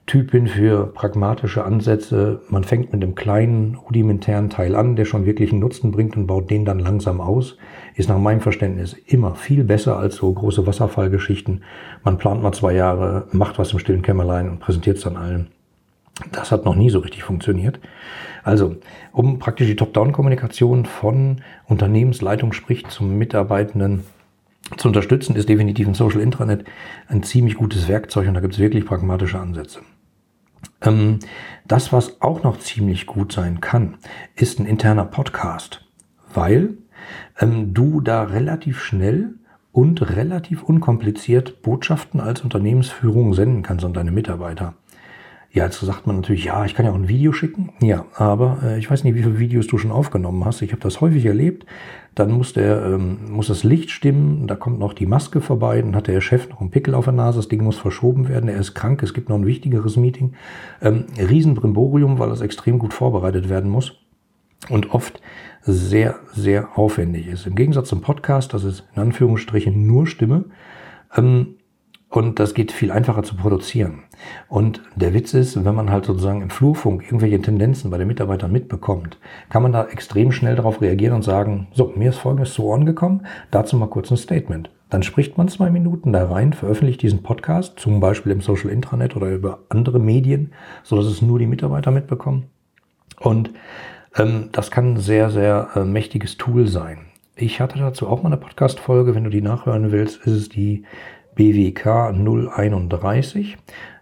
Typ 0.07 0.33
bin 0.33 0.49
für 0.49 0.87
pragmatische 0.93 1.65
Ansätze. 1.65 2.43
Man 2.49 2.65
fängt 2.65 2.93
mit 2.93 3.03
einem 3.03 3.15
kleinen, 3.15 3.77
rudimentären 3.77 4.51
Teil 4.51 4.75
an, 4.75 4.97
der 4.97 5.05
schon 5.05 5.27
wirklich 5.27 5.53
einen 5.53 5.61
Nutzen 5.61 5.93
bringt 5.93 6.17
und 6.17 6.27
baut 6.27 6.51
den 6.51 6.65
dann 6.65 6.81
langsam 6.81 7.21
aus. 7.21 7.57
Ist 7.95 8.09
nach 8.09 8.19
meinem 8.19 8.41
Verständnis 8.41 8.95
immer 9.07 9.37
viel 9.37 9.65
besser 9.65 9.97
als 9.99 10.17
so 10.17 10.33
große 10.33 10.67
Wasserfallgeschichten. 10.67 11.63
Man 12.03 12.19
plant 12.19 12.43
mal 12.43 12.53
zwei 12.53 12.75
Jahre, 12.75 13.29
macht 13.33 13.59
was 13.59 13.73
im 13.73 13.79
stillen 13.79 14.03
Kämmerlein 14.03 14.51
und 14.51 14.61
präsentiert 14.61 14.99
es 14.99 15.05
dann 15.05 15.17
allen. 15.17 15.49
Das 16.32 16.53
hat 16.53 16.65
noch 16.65 16.75
nie 16.75 16.91
so 16.91 16.99
richtig 16.99 17.23
funktioniert. 17.23 17.81
Also, 18.43 18.77
um 19.13 19.39
praktisch 19.39 19.69
die 19.69 19.77
Top-Down-Kommunikation 19.77 20.85
von 20.85 21.43
Unternehmensleitung, 21.67 22.53
sprich 22.53 22.87
zum 22.89 23.17
Mitarbeitenden, 23.17 24.03
zu 24.77 24.89
unterstützen, 24.89 25.37
ist 25.37 25.49
definitiv 25.49 25.87
ein 25.87 25.94
Social 25.94 26.21
Intranet 26.21 26.65
ein 27.09 27.23
ziemlich 27.23 27.56
gutes 27.56 27.89
Werkzeug 27.89 28.29
und 28.29 28.35
da 28.35 28.41
gibt 28.41 28.55
es 28.55 28.61
wirklich 28.61 28.87
pragmatische 28.87 29.39
Ansätze. 29.39 29.81
Ähm, 30.82 31.20
das, 31.67 31.93
was 31.93 32.20
auch 32.20 32.43
noch 32.43 32.58
ziemlich 32.58 33.06
gut 33.06 33.32
sein 33.32 33.60
kann, 33.60 33.96
ist 34.34 34.58
ein 34.58 34.67
interner 34.67 35.05
Podcast, 35.05 35.86
weil 36.34 36.77
ähm, 37.39 37.72
du 37.72 38.01
da 38.01 38.24
relativ 38.24 38.81
schnell 38.82 39.34
und 39.72 40.17
relativ 40.17 40.62
unkompliziert 40.62 41.62
Botschaften 41.62 42.20
als 42.20 42.43
Unternehmensführung 42.43 43.32
senden 43.32 43.62
kannst 43.62 43.84
an 43.84 43.94
deine 43.94 44.12
Mitarbeiter. 44.12 44.74
Ja, 45.55 45.65
jetzt 45.65 45.81
sagt 45.81 46.06
man 46.06 46.17
natürlich, 46.17 46.44
ja, 46.44 46.65
ich 46.65 46.75
kann 46.75 46.87
ja 46.87 46.93
auch 46.93 46.97
ein 46.97 47.09
Video 47.09 47.32
schicken. 47.32 47.71
Ja, 47.82 48.06
aber 48.15 48.61
äh, 48.65 48.79
ich 48.79 48.91
weiß 48.91 49.05
nicht, 49.05 49.15
wie 49.15 49.23
viele 49.23 49.39
Videos 49.39 49.67
du 49.67 49.77
schon 49.77 49.91
aufgenommen 49.91 50.43
hast. 50.47 50.63
Ich 50.63 50.73
habe 50.73 50.81
das 50.81 51.03
häufig 51.03 51.27
erlebt. 51.27 51.67
Dann 52.15 52.31
muss, 52.31 52.55
der, 52.55 52.82
ähm, 52.87 53.19
muss 53.31 53.49
das 53.49 53.63
Licht 53.63 53.91
stimmen, 53.91 54.47
da 54.47 54.55
kommt 54.55 54.79
noch 54.79 54.94
die 54.94 55.05
Maske 55.05 55.43
vorbei, 55.43 55.81
dann 55.81 55.94
hat 55.94 56.09
der 56.09 56.21
Chef 56.23 56.49
noch 56.49 56.61
einen 56.61 56.71
Pickel 56.71 56.94
auf 56.94 57.05
der 57.05 57.15
Nase, 57.15 57.39
das 57.39 57.49
Ding 57.49 57.65
muss 57.65 57.79
verschoben 57.79 58.29
werden, 58.29 58.51
er 58.51 58.59
ist 58.59 58.75
krank, 58.75 59.03
es 59.03 59.15
gibt 59.15 59.31
noch 59.31 59.37
ein 59.37 59.47
wichtigeres 59.47 59.97
Meeting. 59.97 60.35
Ähm, 60.82 61.06
Riesenbrimborium, 61.19 62.19
weil 62.19 62.29
das 62.29 62.43
extrem 62.43 62.79
gut 62.79 62.93
vorbereitet 62.93 63.49
werden 63.49 63.71
muss 63.71 63.94
und 64.69 64.91
oft 64.91 65.23
sehr, 65.63 66.17
sehr 66.32 66.79
aufwendig 66.79 67.29
ist. 67.29 67.47
Im 67.47 67.55
Gegensatz 67.55 67.89
zum 67.89 68.03
Podcast, 68.03 68.53
das 68.53 68.65
ist 68.65 68.85
in 68.94 69.03
Anführungsstrichen 69.03 69.87
nur 69.87 70.06
Stimme, 70.06 70.44
ähm, 71.17 71.56
und 72.13 72.39
das 72.39 72.53
geht 72.53 72.73
viel 72.73 72.93
einfacher 72.93 73.23
zu 73.23 73.37
produzieren. 73.37 74.03
Und 74.49 74.83
der 74.95 75.15
Witz 75.15 75.33
ist, 75.33 75.65
wenn 75.65 75.75
man 75.75 75.91
halt 75.91 76.05
sozusagen 76.05 76.43
im 76.43 76.51
Flurfunk 76.51 77.05
irgendwelche 77.05 77.41
Tendenzen 77.41 77.91
bei 77.91 77.97
den 77.97 78.07
Mitarbeitern 78.07 78.53
mitbekommt, 78.53 79.19
kann 79.49 79.63
man 79.63 79.73
da 79.73 79.87
extrem 79.87 80.31
schnell 80.31 80.55
darauf 80.55 80.83
reagieren 80.83 81.15
und 81.15 81.23
sagen, 81.23 81.69
so, 81.73 81.91
mir 81.97 82.11
ist 82.11 82.19
Folgendes 82.19 82.53
zu 82.53 82.65
Ohren 82.65 82.85
gekommen, 82.85 83.27
dazu 83.51 83.77
mal 83.79 83.87
kurz 83.87 84.11
ein 84.11 84.19
Statement. 84.19 84.71
Dann 84.91 85.03
spricht 85.03 85.39
man 85.39 85.49
zwei 85.49 85.71
Minuten 85.71 86.13
da 86.13 86.31
rein, 86.31 86.53
veröffentlicht 86.53 87.01
diesen 87.01 87.23
Podcast, 87.23 87.81
zum 87.81 87.99
Beispiel 87.99 88.33
im 88.33 88.43
Social 88.43 88.69
Intranet 88.69 89.17
oder 89.17 89.31
über 89.31 89.61
andere 89.71 89.99
Medien, 89.99 90.53
so 90.83 90.97
dass 90.97 91.07
es 91.07 91.23
nur 91.23 91.39
die 91.39 91.47
Mitarbeiter 91.47 91.91
mitbekommen. 91.91 92.45
Und 93.21 93.51
ähm, 94.17 94.51
das 94.53 94.71
kann 94.71 94.95
ein 94.95 95.01
sehr, 95.01 95.31
sehr 95.31 95.71
äh, 95.77 95.85
mächtiges 95.85 96.37
Tool 96.37 96.67
sein. 96.67 96.99
Ich 97.37 97.63
hatte 97.63 97.79
dazu 97.79 98.07
auch 98.07 98.23
mal 98.23 98.29
eine 98.29 98.37
Podcast-Folge. 98.37 99.15
Wenn 99.15 99.25
du 99.25 99.31
die 99.31 99.41
nachhören 99.41 99.91
willst, 99.93 100.19
ist 100.27 100.35
es 100.35 100.49
die 100.51 100.85
BWK 101.34 102.12
031. 102.12 103.56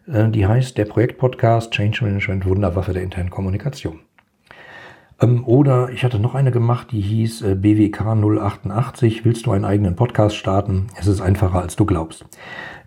Äh, 0.07 0.29
die 0.31 0.47
heißt 0.47 0.77
der 0.79 0.85
Projektpodcast 0.85 1.71
Change 1.73 2.05
Management 2.05 2.47
Wunderwaffe 2.47 2.93
der 2.93 3.03
internen 3.03 3.31
Kommunikation. 3.31 4.01
Ähm, 5.21 5.45
oder 5.45 5.91
ich 5.91 6.05
hatte 6.05 6.19
noch 6.19 6.35
eine 6.35 6.51
gemacht, 6.51 6.89
die 6.93 7.01
hieß 7.01 7.43
äh, 7.43 7.55
BWK 7.55 8.17
088. 8.17 9.25
Willst 9.25 9.47
du 9.47 9.53
einen 9.53 9.65
eigenen 9.65 9.97
Podcast 9.97 10.37
starten? 10.37 10.89
Es 10.99 11.07
ist 11.07 11.21
einfacher, 11.21 11.61
als 11.61 11.77
du 11.77 11.85
glaubst. 11.85 12.25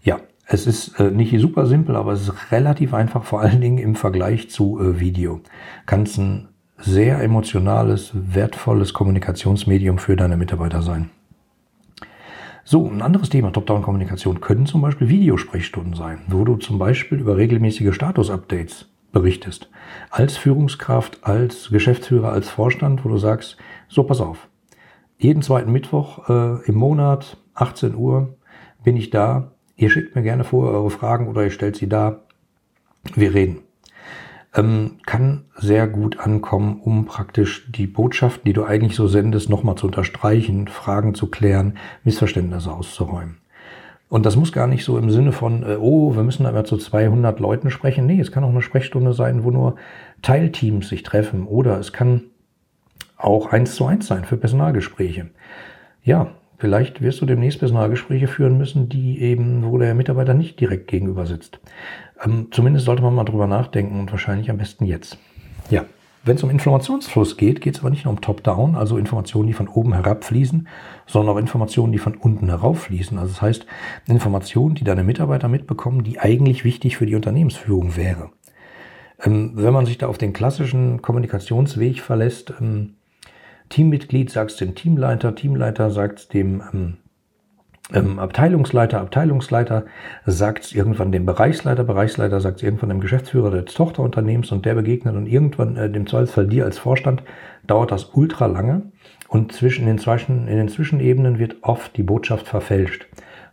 Ja, 0.01 0.19
es 0.47 0.67
ist 0.67 0.99
äh, 0.99 1.11
nicht 1.11 1.39
super 1.39 1.65
simpel, 1.65 1.95
aber 1.95 2.13
es 2.13 2.21
ist 2.21 2.51
relativ 2.51 2.93
einfach, 2.93 3.23
vor 3.23 3.41
allen 3.41 3.61
Dingen 3.61 3.77
im 3.77 3.95
Vergleich 3.95 4.49
zu 4.49 4.79
Video. 4.99 5.41
Kannst 5.85 6.17
ein 6.17 6.49
sehr 6.77 7.21
emotionales, 7.21 8.11
wertvolles 8.13 8.93
Kommunikationsmedium 8.93 9.99
für 9.99 10.17
deine 10.17 10.35
Mitarbeiter 10.35 10.81
sein. 10.81 11.09
So, 12.65 12.89
ein 12.89 13.01
anderes 13.01 13.29
Thema 13.29 13.51
Top-Down-Kommunikation 13.51 14.39
können 14.39 14.65
zum 14.65 14.81
Beispiel 14.81 15.09
Videosprechstunden 15.09 15.95
sein, 15.95 16.21
wo 16.27 16.45
du 16.45 16.55
zum 16.55 16.79
Beispiel 16.79 17.19
über 17.19 17.35
regelmäßige 17.35 17.93
Status-Updates 17.93 18.89
berichtest. 19.11 19.69
Als 20.09 20.37
Führungskraft, 20.37 21.25
als 21.25 21.69
Geschäftsführer, 21.71 22.31
als 22.31 22.49
Vorstand, 22.49 23.03
wo 23.03 23.09
du 23.09 23.17
sagst, 23.17 23.57
so 23.89 24.03
pass 24.03 24.21
auf, 24.21 24.47
jeden 25.17 25.41
zweiten 25.41 25.73
Mittwoch 25.73 26.29
äh, 26.29 26.63
im 26.65 26.75
Monat, 26.75 27.37
18 27.53 27.95
Uhr, 27.95 28.37
bin 28.81 28.95
ich 28.95 29.09
da. 29.09 29.51
Ihr 29.75 29.89
schickt 29.89 30.15
mir 30.15 30.23
gerne 30.23 30.45
vor 30.45 30.71
eure 30.71 30.89
Fragen 30.89 31.27
oder 31.27 31.43
ihr 31.43 31.51
stellt 31.51 31.75
sie 31.75 31.89
da. 31.89 32.21
Wir 33.13 33.33
reden 33.33 33.59
ähm, 34.55 34.97
kann 35.05 35.45
sehr 35.55 35.87
gut 35.87 36.19
ankommen, 36.19 36.79
um 36.81 37.05
praktisch 37.05 37.71
die 37.71 37.87
Botschaften, 37.87 38.43
die 38.45 38.53
du 38.53 38.63
eigentlich 38.63 38.95
so 38.95 39.07
sendest, 39.07 39.49
nochmal 39.49 39.75
zu 39.75 39.87
unterstreichen, 39.87 40.67
Fragen 40.67 41.15
zu 41.15 41.27
klären, 41.27 41.77
Missverständnisse 42.03 42.71
auszuräumen. 42.71 43.37
Und 44.09 44.27
das 44.27 44.35
muss 44.35 44.51
gar 44.51 44.67
nicht 44.67 44.85
so 44.85 44.99
im 44.99 45.09
Sinne 45.09 45.31
von, 45.31 45.63
äh, 45.63 45.77
oh, 45.79 46.15
wir 46.15 46.21
müssen 46.21 46.45
aber 46.45 46.65
zu 46.65 46.77
200 46.77 47.39
Leuten 47.39 47.71
sprechen. 47.71 48.05
Nee, 48.05 48.19
es 48.19 48.31
kann 48.31 48.43
auch 48.43 48.49
eine 48.49 48.61
Sprechstunde 48.61 49.13
sein, 49.13 49.43
wo 49.43 49.49
nur 49.49 49.75
Teilteams 50.21 50.87
sich 50.87 51.01
treffen. 51.01 51.47
Oder 51.47 51.79
es 51.79 51.93
kann 51.93 52.25
auch 53.17 53.51
eins 53.51 53.73
zu 53.73 53.85
eins 53.87 54.05
sein 54.05 54.25
für 54.25 54.37
Personalgespräche. 54.37 55.31
Ja, 56.03 56.35
vielleicht 56.59 57.01
wirst 57.01 57.21
du 57.21 57.25
demnächst 57.25 57.57
Personalgespräche 57.57 58.27
führen 58.27 58.57
müssen, 58.57 58.87
die 58.87 59.19
eben, 59.19 59.65
wo 59.65 59.79
der 59.79 59.95
Mitarbeiter 59.95 60.35
nicht 60.35 60.59
direkt 60.59 60.89
gegenüber 60.89 61.25
sitzt. 61.25 61.59
Ähm, 62.21 62.47
zumindest 62.51 62.85
sollte 62.85 63.03
man 63.03 63.15
mal 63.15 63.23
drüber 63.23 63.47
nachdenken 63.47 63.99
und 63.99 64.11
wahrscheinlich 64.11 64.49
am 64.49 64.57
besten 64.57 64.85
jetzt. 64.85 65.17
Ja, 65.69 65.85
wenn 66.25 66.37
es 66.37 66.43
um 66.43 66.49
Informationsfluss 66.49 67.35
geht, 67.35 67.59
geht 67.59 67.75
es 67.75 67.81
aber 67.81 67.89
nicht 67.89 68.05
nur 68.05 68.13
um 68.13 68.21
Top-Down, 68.21 68.75
also 68.75 68.97
Informationen, 68.97 69.47
die 69.47 69.53
von 69.53 69.67
oben 69.67 69.93
herab 69.93 70.23
fließen, 70.23 70.67
sondern 71.05 71.35
auch 71.35 71.39
Informationen, 71.39 71.91
die 71.91 71.99
von 71.99 72.15
unten 72.15 72.47
herauf 72.47 72.83
fließen. 72.83 73.17
Also 73.19 73.33
das 73.33 73.41
heißt, 73.41 73.65
Informationen, 74.07 74.75
die 74.75 74.85
deine 74.85 75.03
Mitarbeiter 75.03 75.49
mitbekommen, 75.49 76.03
die 76.05 76.19
eigentlich 76.19 76.63
wichtig 76.63 76.95
für 76.95 77.05
die 77.05 77.15
Unternehmensführung 77.15 77.97
wäre. 77.97 78.29
Ähm, 79.21 79.51
wenn 79.55 79.73
man 79.73 79.85
sich 79.85 79.97
da 79.97 80.07
auf 80.07 80.17
den 80.17 80.31
klassischen 80.31 81.01
Kommunikationsweg 81.01 81.99
verlässt, 81.99 82.53
ähm, 82.61 82.95
Teammitglied 83.67 84.29
sagt 84.29 84.51
es 84.51 84.57
dem 84.57 84.75
Teamleiter, 84.75 85.35
Teamleiter 85.35 85.91
sagt 85.91 86.19
es 86.19 86.27
dem 86.29 86.63
ähm, 86.73 86.97
ähm, 87.91 88.17
Abteilungsleiter, 88.17 89.01
Abteilungsleiter 89.01 89.85
sagt 90.25 90.73
irgendwann 90.73 91.11
dem 91.11 91.25
Bereichsleiter, 91.25 91.83
Bereichsleiter 91.83 92.39
sagt 92.39 92.63
irgendwann 92.63 92.89
dem 92.89 93.01
Geschäftsführer 93.01 93.51
des 93.51 93.73
Tochterunternehmens 93.73 94.51
und 94.51 94.65
der 94.65 94.75
begegnet 94.75 95.15
und 95.15 95.27
irgendwann 95.27 95.75
äh, 95.75 95.89
dem 95.89 96.07
Zweifelsfall 96.07 96.47
dir 96.47 96.63
als 96.63 96.77
Vorstand, 96.77 97.23
dauert 97.67 97.91
das 97.91 98.11
ultra 98.13 98.45
lange 98.45 98.83
und 99.27 99.51
zwischen 99.51 99.85
den, 99.85 99.97
zwischen, 99.97 100.47
in 100.47 100.57
den 100.57 100.69
Zwischenebenen 100.69 101.39
wird 101.39 101.57
oft 101.61 101.97
die 101.97 102.03
Botschaft 102.03 102.47
verfälscht. 102.47 103.07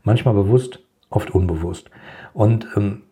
Manchmal 0.04 0.34
bewusst, 0.34 0.80
oft 1.10 1.32
unbewusst. 1.32 1.90
Und 2.32 2.68
ähm, 2.76 3.02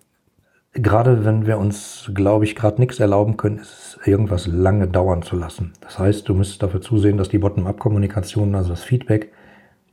gerade 0.72 1.24
wenn 1.24 1.46
wir 1.46 1.58
uns, 1.58 2.10
glaube 2.14 2.44
ich, 2.44 2.54
gerade 2.54 2.80
nichts 2.80 3.00
erlauben 3.00 3.36
können, 3.36 3.58
ist 3.58 3.98
es 3.98 4.06
irgendwas 4.06 4.46
lange 4.46 4.86
dauern 4.86 5.22
zu 5.22 5.36
lassen. 5.36 5.72
Das 5.80 5.98
heißt, 5.98 6.28
du 6.28 6.34
müsstest 6.34 6.62
dafür 6.62 6.80
zusehen, 6.80 7.18
dass 7.18 7.28
die 7.28 7.38
Bottom-up-Kommunikation, 7.38 8.54
also 8.54 8.70
das 8.70 8.84
Feedback, 8.84 9.32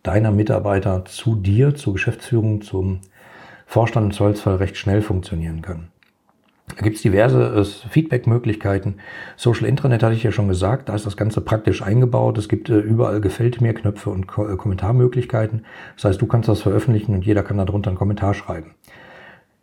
deiner 0.07 0.31
Mitarbeiter 0.31 1.05
zu 1.05 1.35
dir, 1.35 1.75
zur 1.75 1.93
Geschäftsführung, 1.93 2.61
zum 2.61 3.01
Vorstand 3.65 4.05
im 4.05 4.11
Zollsfall 4.11 4.55
recht 4.55 4.77
schnell 4.77 5.01
funktionieren 5.01 5.61
kann. 5.61 5.87
Da 6.75 6.81
gibt 6.81 6.95
es 6.95 7.03
diverse 7.03 7.55
äh, 7.55 7.89
Feedback-Möglichkeiten. 7.89 8.95
Social 9.37 9.67
Intranet 9.67 10.01
hatte 10.01 10.15
ich 10.15 10.23
ja 10.23 10.31
schon 10.31 10.47
gesagt, 10.47 10.89
da 10.89 10.95
ist 10.95 11.05
das 11.05 11.15
Ganze 11.15 11.41
praktisch 11.41 11.81
eingebaut. 11.81 12.37
Es 12.37 12.49
gibt 12.49 12.69
äh, 12.69 12.79
überall 12.79 13.21
Gefällt 13.21 13.61
mir 13.61 13.73
Knöpfe 13.73 14.09
und 14.09 14.27
Ko 14.27 14.47
äh, 14.47 14.57
Kommentarmöglichkeiten. 14.57 15.65
Das 15.95 16.05
heißt, 16.05 16.21
du 16.21 16.25
kannst 16.25 16.49
das 16.49 16.61
veröffentlichen 16.61 17.13
und 17.13 17.25
jeder 17.25 17.43
kann 17.43 17.57
darunter 17.57 17.89
einen 17.89 17.97
Kommentar 17.97 18.33
schreiben. 18.33 18.71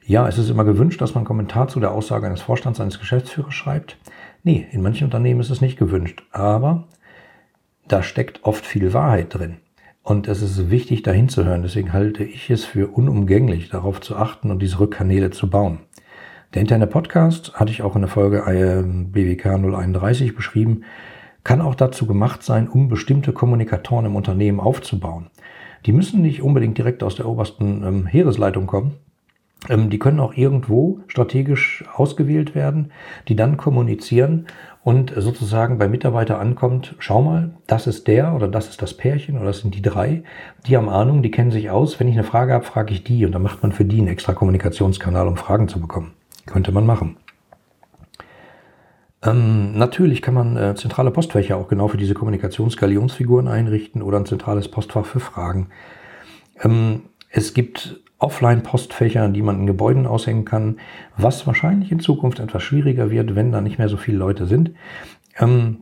Ja, 0.05 0.29
es 0.29 0.39
ist 0.39 0.51
immer 0.51 0.65
gewünscht, 0.65 1.01
dass 1.01 1.15
man 1.15 1.21
einen 1.21 1.27
Kommentar 1.27 1.69
zu 1.69 1.81
der 1.81 1.93
Aussage 1.93 2.27
eines 2.27 2.43
Vorstands, 2.43 2.81
eines 2.81 2.99
Geschäftsführers 2.99 3.55
schreibt. 3.55 3.99
Nee, 4.43 4.67
in 4.73 4.83
manchen 4.83 5.05
Unternehmen 5.05 5.41
ist 5.41 5.51
es 5.51 5.61
nicht 5.61 5.79
gewünscht. 5.79 6.25
Aber 6.33 6.85
da 7.89 8.03
steckt 8.03 8.45
oft 8.45 8.65
viel 8.65 8.93
Wahrheit 8.93 9.35
drin. 9.35 9.59
Und 10.03 10.27
es 10.27 10.43
ist 10.43 10.71
wichtig, 10.71 11.03
dahin 11.03 11.29
zu 11.29 11.45
hören. 11.45 11.63
Deswegen 11.63 11.93
halte 11.93 12.25
ich 12.25 12.51
es 12.51 12.65
für 12.65 12.89
unumgänglich, 12.89 13.69
darauf 13.69 14.01
zu 14.01 14.17
achten 14.17 14.51
und 14.51 14.61
diese 14.61 14.81
Rückkanäle 14.81 15.31
zu 15.31 15.49
bauen. 15.49 15.81
Der 16.55 16.63
interne 16.63 16.87
Podcast, 16.87 17.55
hatte 17.55 17.71
ich 17.71 17.83
auch 17.83 17.95
in 17.95 18.03
der 18.03 18.11
Folge 18.11 18.39
äh, 18.47 18.83
BWK 18.83 19.59
031 19.59 20.35
beschrieben, 20.35 20.83
kann 21.45 21.61
auch 21.61 21.75
dazu 21.75 22.07
gemacht 22.07 22.43
sein, 22.43 22.69
um 22.69 22.89
bestimmte 22.89 23.33
Kommunikatoren 23.33 24.07
im 24.07 24.17
Unternehmen 24.17 24.61
aufzubauen. 24.61 25.31
Die 25.87 25.93
müssen 25.93 26.21
nicht 26.21 26.43
unbedingt 26.43 26.79
direkt 26.79 27.03
aus 27.03 27.15
der 27.15 27.27
obersten 27.27 27.83
ähm, 27.85 28.07
Heeresleitung 28.07 28.67
kommen, 28.67 28.97
ähm, 29.69 29.91
die 29.91 29.99
können 29.99 30.21
auch 30.21 30.35
irgendwo 30.35 31.01
strategisch 31.07 31.85
ausgewählt 31.95 32.55
werden, 32.55 32.93
die 33.29 33.37
dann 33.37 33.57
kommunizieren 33.57 34.47
und 34.85 35.13
sozusagen 35.17 35.79
bei 35.79 35.89
Mitarbeiter 35.89 36.41
ankommt, 36.41 36.97
schau 36.99 37.23
mal, 37.23 37.51
das 37.67 37.87
ist 37.87 38.09
der 38.09 38.35
oder 38.35 38.49
das 38.49 38.69
ist 38.69 38.83
das 38.83 38.95
Pärchen 38.95 39.37
oder 39.37 39.47
das 39.47 39.61
sind 39.61 39.75
die 39.75 39.83
drei, 39.83 40.25
die 40.67 40.77
haben 40.77 40.89
Ahnung, 40.89 41.23
die 41.23 41.31
kennen 41.31 41.53
sich 41.53 41.71
aus. 41.71 42.01
Wenn 42.01 42.09
ich 42.09 42.15
eine 42.15 42.25
Frage 42.25 42.53
habe, 42.53 42.65
frage 42.65 42.93
ich 42.93 43.05
die 43.05 43.25
und 43.25 43.33
dann 43.33 43.43
macht 43.43 43.63
man 43.63 43.73
für 43.73 43.85
die 43.85 43.99
einen 43.99 44.09
extra 44.09 44.33
Kommunikationskanal, 44.33 45.29
um 45.29 45.37
Fragen 45.37 45.69
zu 45.69 45.81
bekommen. 45.81 46.15
Könnte 46.47 46.73
man 46.73 46.85
machen. 46.85 47.17
Ähm, 49.25 49.79
natürlich 49.79 50.21
kann 50.21 50.35
man 50.35 50.57
äh, 50.57 50.75
zentrale 50.75 51.13
Postfächer 51.13 51.57
auch 51.57 51.69
genau 51.69 51.87
für 51.87 51.97
diese 51.97 52.15
Kommunikationsgalionsfiguren 52.15 53.47
einrichten 53.47 54.03
oder 54.03 54.19
ein 54.19 54.27
zentrales 54.27 54.69
Postfach 54.69 55.07
für 55.07 55.21
Fragen. 55.21 55.69
Ähm, 56.61 57.03
es 57.31 57.55
gibt 57.55 58.02
Offline-Postfächer, 58.23 59.29
die 59.29 59.43
man 59.43 59.61
in 59.61 59.67
Gebäuden 59.67 60.07
aushängen 60.07 60.45
kann, 60.45 60.79
was 61.17 61.47
wahrscheinlich 61.47 61.93
in 61.93 62.01
Zukunft 62.01 62.39
etwas 62.39 62.63
schwieriger 62.63 63.11
wird, 63.11 63.35
wenn 63.35 63.53
da 63.53 63.61
nicht 63.61 63.79
mehr 63.79 63.89
so 63.89 63.97
viele 63.97 64.19
Leute 64.19 64.47
sind. 64.47 64.73
Ähm, 65.39 65.79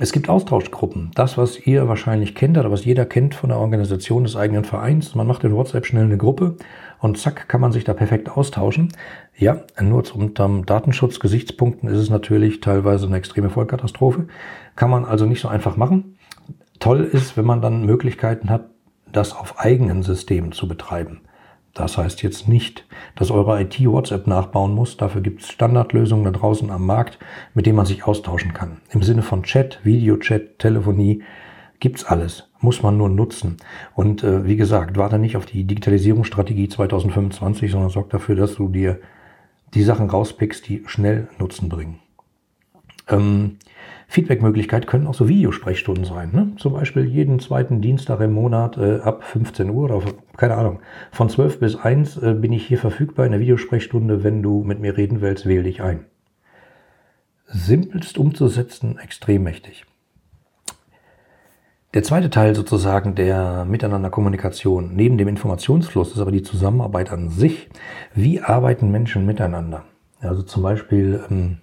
es 0.00 0.12
gibt 0.12 0.28
Austauschgruppen. 0.28 1.10
Das, 1.14 1.36
was 1.36 1.66
ihr 1.66 1.88
wahrscheinlich 1.88 2.36
kennt 2.36 2.56
oder 2.56 2.70
was 2.70 2.84
jeder 2.84 3.04
kennt 3.04 3.34
von 3.34 3.48
der 3.48 3.58
Organisation 3.58 4.22
des 4.22 4.36
eigenen 4.36 4.62
Vereins. 4.62 5.16
Man 5.16 5.26
macht 5.26 5.42
in 5.42 5.52
WhatsApp 5.52 5.86
schnell 5.86 6.04
eine 6.04 6.16
Gruppe 6.16 6.56
und 7.00 7.18
zack, 7.18 7.48
kann 7.48 7.60
man 7.60 7.72
sich 7.72 7.82
da 7.82 7.94
perfekt 7.94 8.28
austauschen. 8.30 8.92
Ja, 9.36 9.62
nur 9.80 10.04
zum 10.04 10.34
Datenschutzgesichtspunkten 10.34 11.88
ist 11.88 11.98
es 11.98 12.10
natürlich 12.10 12.60
teilweise 12.60 13.06
eine 13.06 13.16
extreme 13.16 13.50
Vollkatastrophe. 13.50 14.28
Kann 14.76 14.90
man 14.90 15.04
also 15.04 15.26
nicht 15.26 15.40
so 15.40 15.48
einfach 15.48 15.76
machen. 15.76 16.16
Toll 16.78 17.02
ist, 17.02 17.36
wenn 17.36 17.44
man 17.46 17.60
dann 17.60 17.84
Möglichkeiten 17.84 18.50
hat, 18.50 18.66
das 19.10 19.34
auf 19.34 19.58
eigenen 19.58 20.04
Systemen 20.04 20.52
zu 20.52 20.68
betreiben. 20.68 21.22
Das 21.78 21.96
heißt 21.96 22.24
jetzt 22.24 22.48
nicht, 22.48 22.84
dass 23.14 23.30
eure 23.30 23.62
IT 23.62 23.78
WhatsApp 23.86 24.26
nachbauen 24.26 24.74
muss. 24.74 24.96
Dafür 24.96 25.20
gibt 25.20 25.42
es 25.42 25.48
Standardlösungen 25.48 26.24
da 26.24 26.32
draußen 26.32 26.70
am 26.70 26.84
Markt, 26.84 27.20
mit 27.54 27.66
denen 27.66 27.76
man 27.76 27.86
sich 27.86 28.04
austauschen 28.04 28.52
kann. 28.52 28.78
Im 28.90 29.04
Sinne 29.04 29.22
von 29.22 29.44
Chat, 29.44 29.78
Videochat, 29.84 30.58
Telefonie 30.58 31.22
gibt's 31.78 32.04
alles. 32.04 32.50
Muss 32.60 32.82
man 32.82 32.96
nur 32.96 33.08
nutzen. 33.08 33.58
Und 33.94 34.24
äh, 34.24 34.44
wie 34.44 34.56
gesagt, 34.56 34.96
warte 34.96 35.20
nicht 35.20 35.36
auf 35.36 35.46
die 35.46 35.62
Digitalisierungsstrategie 35.62 36.68
2025, 36.68 37.70
sondern 37.70 37.90
sorg 37.90 38.10
dafür, 38.10 38.34
dass 38.34 38.56
du 38.56 38.68
dir 38.68 38.98
die 39.74 39.84
Sachen 39.84 40.10
rauspickst, 40.10 40.68
die 40.68 40.82
schnell 40.86 41.28
Nutzen 41.38 41.68
bringen. 41.68 42.00
Ähm, 43.06 43.58
Feedback-Möglichkeit 44.10 44.86
können 44.86 45.06
auch 45.06 45.14
so 45.14 45.28
Videosprechstunden 45.28 46.06
sein. 46.06 46.30
Ne? 46.32 46.52
Zum 46.56 46.72
Beispiel 46.72 47.04
jeden 47.04 47.40
zweiten 47.40 47.82
Dienstag 47.82 48.20
im 48.20 48.32
Monat 48.32 48.78
äh, 48.78 49.00
ab 49.00 49.22
15 49.22 49.68
Uhr 49.68 49.84
oder 49.84 50.02
keine 50.36 50.56
Ahnung. 50.56 50.80
Von 51.12 51.28
12 51.28 51.60
bis 51.60 51.76
1 51.76 52.16
äh, 52.16 52.32
bin 52.32 52.52
ich 52.52 52.66
hier 52.66 52.78
verfügbar 52.78 53.26
in 53.26 53.32
der 53.32 53.40
Videosprechstunde. 53.40 54.24
Wenn 54.24 54.42
du 54.42 54.64
mit 54.64 54.80
mir 54.80 54.96
reden 54.96 55.20
willst, 55.20 55.44
wähle 55.44 55.64
dich 55.64 55.82
ein. 55.82 56.06
Simpelst 57.46 58.16
umzusetzen, 58.16 58.98
extrem 58.98 59.42
mächtig. 59.42 59.84
Der 61.92 62.02
zweite 62.02 62.30
Teil 62.30 62.54
sozusagen 62.54 63.14
der 63.14 63.66
Miteinanderkommunikation 63.66 64.94
neben 64.94 65.18
dem 65.18 65.28
Informationsfluss 65.28 66.12
ist 66.12 66.20
aber 66.20 66.32
die 66.32 66.42
Zusammenarbeit 66.42 67.12
an 67.12 67.28
sich. 67.28 67.68
Wie 68.14 68.40
arbeiten 68.40 68.90
Menschen 68.90 69.26
miteinander? 69.26 69.84
Also 70.20 70.42
zum 70.42 70.62
Beispiel 70.62 71.24
ähm, 71.30 71.58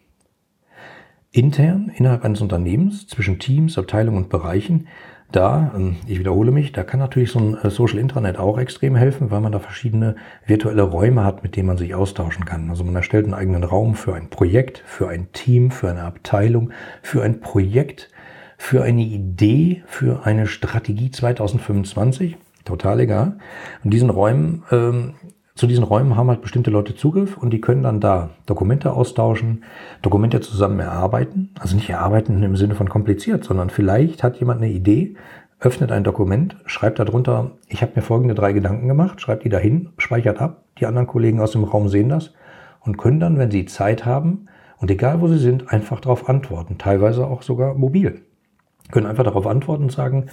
intern 1.36 1.92
innerhalb 1.96 2.24
eines 2.24 2.42
Unternehmens 2.42 3.08
zwischen 3.08 3.40
Teams, 3.40 3.78
Abteilungen 3.78 4.18
und 4.18 4.30
Bereichen, 4.30 4.88
da, 5.32 5.74
ähm, 5.76 5.98
ich 6.08 6.20
wiederhole 6.20 6.52
mich, 6.52 6.72
da 6.72 6.84
kann 6.84 7.00
natürlich 7.00 7.32
so 7.32 7.40
ein 7.40 7.58
äh, 7.58 7.70
Social 7.70 8.00
Intranet 8.00 8.38
auch 8.38 8.58
extrem 8.58 8.96
helfen, 8.96 9.32
weil 9.32 9.42
man 9.42 9.52
da 9.52 9.60
verschiedene 9.60 10.16
virtuelle 10.46 10.84
Räume 10.84 11.24
hat, 11.24 11.44
mit 11.44 11.56
denen 11.56 11.68
man 11.68 11.78
sich 11.78 11.94
austauschen 11.94 12.46
kann. 12.46 12.70
Also 12.70 12.84
man 12.84 12.96
erstellt 12.96 13.26
einen 13.26 13.34
eigenen 13.34 13.64
Raum 13.64 13.96
für 13.96 14.16
ein 14.16 14.30
Projekt, 14.30 14.84
für 14.86 15.10
ein 15.10 15.32
Team, 15.34 15.72
für 15.72 15.90
eine 15.90 16.04
Abteilung, 16.04 16.72
für 17.02 17.24
ein 17.24 17.42
Projekt, 17.42 18.10
für 18.58 18.84
eine 18.84 19.02
Idee, 19.02 19.84
für 19.88 20.26
eine 20.26 20.48
Strategie 20.48 21.12
2025. 21.12 22.38
Total 22.64 23.00
egal. 23.00 23.38
Und 23.84 23.92
diesen 23.92 24.10
Räumen 24.10 24.64
ähm, 24.72 25.16
zu 25.56 25.68
diesen 25.68 25.86
Räumen 25.86 26.18
haben 26.18 26.28
halt 26.28 26.42
bestimmte 26.42 26.70
Leute 26.70 26.96
Zugriff 26.96 27.38
und 27.38 27.52
die 27.52 27.62
können 27.62 27.84
dann 27.84 28.02
da 28.02 28.30
Dokumente 28.46 28.92
austauschen, 28.92 29.64
Dokumente 30.02 30.42
zusammen 30.42 30.82
erarbeiten. 30.82 31.52
Also 31.58 31.78
nicht 31.78 31.90
erarbeiten 31.90 32.44
im 32.44 32.58
Sinne 32.58 32.76
von 32.76 32.90
kompliziert, 32.90 33.46
sondern 33.46 33.70
vielleicht 33.70 34.22
hat 34.22 34.38
jemand 34.38 34.62
eine 34.62 34.72
Idee, 34.72 35.16
öffnet 35.62 35.94
ein 35.94 36.04
Dokument, 36.04 36.58
schreibt 36.66 37.00
darunter, 37.00 37.52
ich 37.70 37.82
habe 37.82 37.94
mir 37.96 38.02
folgende 38.02 38.36
drei 38.36 38.52
Gedanken 38.52 38.90
gemacht, 38.90 39.22
schreibt 39.22 39.46
die 39.46 39.50
dahin, 39.50 39.90
speichert 39.98 40.42
ab. 40.42 40.64
Die 40.78 40.88
anderen 40.88 41.08
Kollegen 41.08 41.40
aus 41.40 41.52
dem 41.52 41.64
Raum 41.64 41.88
sehen 41.88 42.10
das 42.10 42.34
und 42.82 42.98
können 42.98 43.22
dann, 43.22 43.38
wenn 43.38 43.50
sie 43.50 43.66
Zeit 43.66 44.06
haben 44.06 44.48
und 44.80 44.92
egal 44.92 45.22
wo 45.22 45.30
sie 45.30 45.38
sind, 45.38 45.72
einfach 45.72 46.02
darauf 46.02 46.28
antworten. 46.28 46.78
Teilweise 46.78 47.26
auch 47.28 47.44
sogar 47.44 47.76
mobil. 47.76 48.24
Können 48.92 49.08
einfach 49.08 49.24
darauf 49.24 49.48
antworten 49.48 49.84
und 49.84 49.92
sagen, 49.94 50.26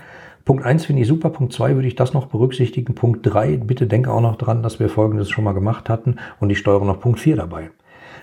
Punkt 0.44 0.64
1 0.64 0.86
finde 0.86 1.02
ich 1.02 1.08
super, 1.08 1.30
Punkt 1.30 1.52
2 1.52 1.74
würde 1.74 1.88
ich 1.88 1.94
das 1.94 2.14
noch 2.14 2.26
berücksichtigen. 2.26 2.94
Punkt 2.94 3.20
3, 3.22 3.58
bitte 3.58 3.86
denke 3.86 4.12
auch 4.12 4.20
noch 4.20 4.36
dran, 4.36 4.62
dass 4.62 4.80
wir 4.80 4.88
Folgendes 4.88 5.30
schon 5.30 5.44
mal 5.44 5.52
gemacht 5.52 5.88
hatten 5.88 6.16
und 6.40 6.50
ich 6.50 6.58
steuere 6.58 6.84
noch 6.84 7.00
Punkt 7.00 7.20
4 7.20 7.36
dabei. 7.36 7.70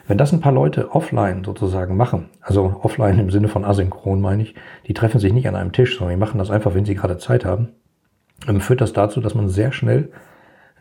Wenn 0.08 0.18
das 0.18 0.34
ein 0.34 0.42
paar 0.42 0.52
Leute 0.52 0.92
offline 0.92 1.44
sozusagen 1.44 1.96
machen, 1.96 2.30
also 2.42 2.80
offline 2.82 3.20
im 3.20 3.30
Sinne 3.30 3.48
von 3.48 3.64
asynchron 3.64 4.20
meine 4.20 4.42
ich, 4.44 4.56
die 4.88 4.94
treffen 4.94 5.20
sich 5.20 5.34
nicht 5.34 5.48
an 5.48 5.56
einem 5.56 5.72
Tisch, 5.72 5.98
sondern 5.98 6.18
die 6.18 6.20
machen 6.20 6.40
das 6.40 6.50
einfach, 6.50 6.74
wenn 6.74 6.86
sie 6.86 6.96
gerade 6.96 7.20
Zeit 7.20 7.46
haben, 7.46 7.70
führt 8.60 8.82
das 8.82 8.94
dazu, 8.94 9.22
dass 9.22 9.36
man 9.36 9.50
sehr 9.50 9.72
schnell 9.72 10.12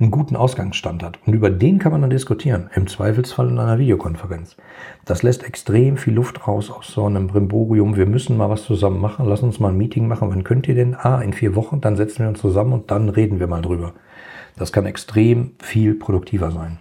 einen 0.01 0.11
guten 0.11 0.37
Ausgangsstand 0.37 1.03
hat. 1.03 1.19
Und 1.27 1.35
über 1.35 1.51
den 1.51 1.79
kann 1.79 1.93
man 1.93 2.03
dann 2.03 2.11
diskutieren, 2.11 2.71
im 2.75 2.87
Zweifelsfall 2.87 3.49
in 3.49 3.59
einer 3.59 3.79
Videokonferenz. 3.79 4.57
Das 5.05 5.23
lässt 5.23 5.43
extrem 5.43 5.97
viel 5.97 6.15
Luft 6.15 6.47
raus 6.47 6.71
aus 6.71 6.89
so 6.89 7.05
einem 7.05 7.27
Brimborium. 7.27 7.97
Wir 7.97 8.07
müssen 8.07 8.37
mal 8.37 8.51
was 8.51 8.65
zusammen 8.65 9.01
machen. 9.01 9.27
Lass 9.27 9.43
uns 9.43 9.59
mal 9.59 9.71
ein 9.71 9.77
Meeting 9.77 10.07
machen. 10.07 10.31
Wann 10.31 10.45
könnt 10.45 10.69
ihr 10.69 10.75
denn? 10.75 10.95
Ah, 10.95 11.21
in 11.21 11.33
vier 11.33 11.57
Wochen. 11.57 11.81
Dann 11.81 11.97
setzen 11.97 12.21
wir 12.21 12.29
uns 12.29 12.41
zusammen 12.41 12.73
und 12.73 12.91
dann 12.91 13.09
reden 13.09 13.41
wir 13.41 13.49
mal 13.49 13.63
drüber. 13.63 13.93
Das 14.57 14.73
kann 14.73 14.87
extrem 14.87 15.53
viel 15.61 15.95
produktiver 15.95 16.51
sein. 16.51 16.79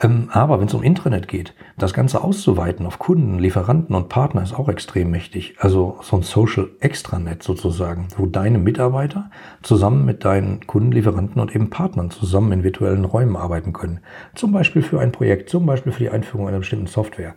Ähm, 0.00 0.28
aber 0.32 0.60
wenn 0.60 0.68
es 0.68 0.74
um 0.74 0.82
Intranet 0.82 1.26
geht, 1.26 1.54
das 1.76 1.92
Ganze 1.92 2.22
auszuweiten 2.22 2.86
auf 2.86 2.98
Kunden, 2.98 3.38
Lieferanten 3.38 3.96
und 3.96 4.08
Partner 4.08 4.42
ist 4.42 4.54
auch 4.54 4.68
extrem 4.68 5.10
mächtig. 5.10 5.56
Also 5.58 5.98
so 6.02 6.16
ein 6.16 6.22
Social 6.22 6.68
Extranet 6.80 7.42
sozusagen, 7.42 8.08
wo 8.16 8.26
deine 8.26 8.58
Mitarbeiter 8.58 9.30
zusammen 9.62 10.04
mit 10.04 10.24
deinen 10.24 10.66
Kunden, 10.66 10.92
Lieferanten 10.92 11.40
und 11.40 11.54
eben 11.54 11.70
Partnern 11.70 12.10
zusammen 12.10 12.52
in 12.52 12.64
virtuellen 12.64 13.04
Räumen 13.04 13.36
arbeiten 13.36 13.72
können. 13.72 14.00
Zum 14.34 14.52
Beispiel 14.52 14.82
für 14.82 15.00
ein 15.00 15.12
Projekt, 15.12 15.50
zum 15.50 15.66
Beispiel 15.66 15.92
für 15.92 16.04
die 16.04 16.10
Einführung 16.10 16.46
einer 16.46 16.58
bestimmten 16.58 16.86
Software. 16.86 17.34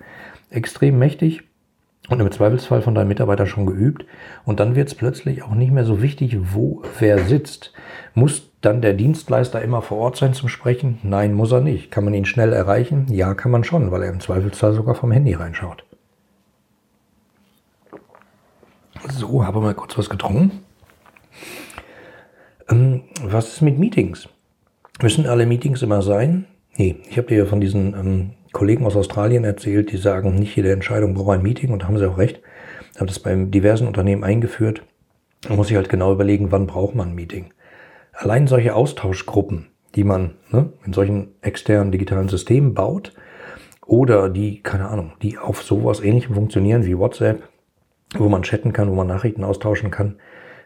Extrem 0.52 1.00
mächtig 1.00 1.44
und 2.10 2.20
im 2.20 2.32
Zweifelsfall 2.32 2.82
von 2.82 2.94
deinem 2.94 3.08
Mitarbeiter 3.08 3.48
schon 3.48 3.66
geübt. 3.66 4.06
Und 4.46 4.60
dann 4.60 4.76
wird 4.76 4.88
es 4.88 4.96
plötzlich 4.96 5.44
auch 5.44 5.56
nicht 5.56 5.72
mehr 5.72 5.86
so 5.86 6.02
wichtig, 6.02 6.38
wo 6.54 6.84
wer 7.00 7.20
sitzt. 7.20 7.74
Muss 8.14 8.51
dann 8.62 8.82
der 8.82 8.94
Dienstleister 8.94 9.62
immer 9.62 9.82
vor 9.82 9.98
Ort 9.98 10.18
sein 10.18 10.34
zum 10.34 10.48
Sprechen? 10.48 11.00
Nein, 11.04 11.34
muss 11.34 11.52
er 11.52 11.62
nicht. 11.62 11.92
Kann 11.92 12.06
man 12.06 12.14
ihn 12.14 12.26
schnell 12.26 12.54
erreichen? 12.54 13.08
Ja, 13.10 13.34
kann 13.34 13.52
man 13.52 13.64
schon, 13.64 13.92
weil 13.92 14.04
er 14.04 14.10
im 14.10 14.20
Zweifelsfall 14.20 14.74
sogar 14.74 14.96
vom 14.96 15.12
Handy 15.12 15.34
reinschaut. 15.34 15.84
So, 19.10 19.44
habe 19.44 19.62
mal 19.62 19.74
kurz 19.74 19.98
was 19.98 20.10
getrunken. 20.10 20.64
Ähm, 22.70 23.04
was 23.24 23.54
ist 23.54 23.62
mit 23.62 23.80
Meetings? 23.80 24.30
Müssen 25.02 25.26
alle 25.26 25.48
Meetings 25.48 25.82
immer 25.82 26.04
sein? 26.04 26.46
Nee, 26.78 26.98
ich 27.10 27.18
habe 27.18 27.28
dir 27.28 27.48
von 27.48 27.60
diesen 27.60 27.94
ähm, 27.94 28.30
Kollegen 28.52 28.86
aus 28.86 28.96
Australien 28.96 29.44
erzählt, 29.44 29.92
die 29.92 29.98
sagen, 29.98 30.36
nicht 30.36 30.56
jede 30.56 30.72
Entscheidung 30.72 31.16
braucht 31.16 31.38
ein 31.38 31.42
Meeting 31.42 31.72
und 31.72 31.82
da 31.82 31.88
haben 31.88 31.98
sie 31.98 32.08
auch 32.08 32.18
recht. 32.20 32.42
Ich 32.94 32.98
habe 32.98 33.08
das 33.08 33.20
bei 33.20 33.34
diversen 33.34 33.88
Unternehmen 33.88 34.24
eingeführt. 34.24 34.84
Man 35.48 35.58
muss 35.58 35.68
sich 35.68 35.78
halt 35.78 35.90
genau 35.90 36.14
überlegen, 36.14 36.52
wann 36.52 36.68
braucht 36.68 36.94
man 36.94 37.10
ein 37.10 37.16
Meeting. 37.16 37.52
Allein 38.22 38.46
solche 38.46 38.76
Austauschgruppen, 38.76 39.70
die 39.96 40.04
man 40.04 40.36
ne, 40.52 40.72
in 40.86 40.94
solchen 40.94 41.34
externen 41.42 41.92
digitalen 41.92 42.30
Systemen 42.30 42.76
baut 42.76 43.16
oder 43.84 44.30
die, 44.30 44.62
keine 44.62 44.90
Ahnung, 44.90 45.14
die 45.24 45.40
auf 45.40 45.64
sowas 45.64 46.02
ähnlichem 46.02 46.36
funktionieren 46.36 46.86
wie 46.86 46.96
WhatsApp, 46.96 47.50
wo 48.16 48.30
man 48.30 48.44
chatten 48.44 48.74
kann, 48.74 48.92
wo 48.92 48.94
man 48.94 49.08
Nachrichten 49.08 49.44
austauschen 49.44 49.90
kann, 49.90 50.18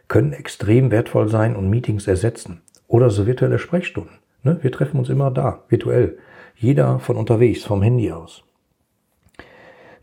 können 0.09 0.33
extrem 0.33 0.91
wertvoll 0.91 1.29
sein 1.29 1.55
und 1.55 1.69
Meetings 1.69 2.07
ersetzen. 2.07 2.61
Oder 2.89 3.09
so 3.09 3.25
virtuelle 3.25 3.57
Sprechstunden. 3.57 4.17
Ne? 4.43 4.59
Wir 4.61 4.73
treffen 4.73 4.99
uns 4.99 5.07
immer 5.07 5.31
da, 5.31 5.63
virtuell. 5.69 6.17
Jeder 6.57 6.99
von 6.99 7.15
unterwegs, 7.15 7.63
vom 7.63 7.81
Handy 7.81 8.11
aus. 8.11 8.43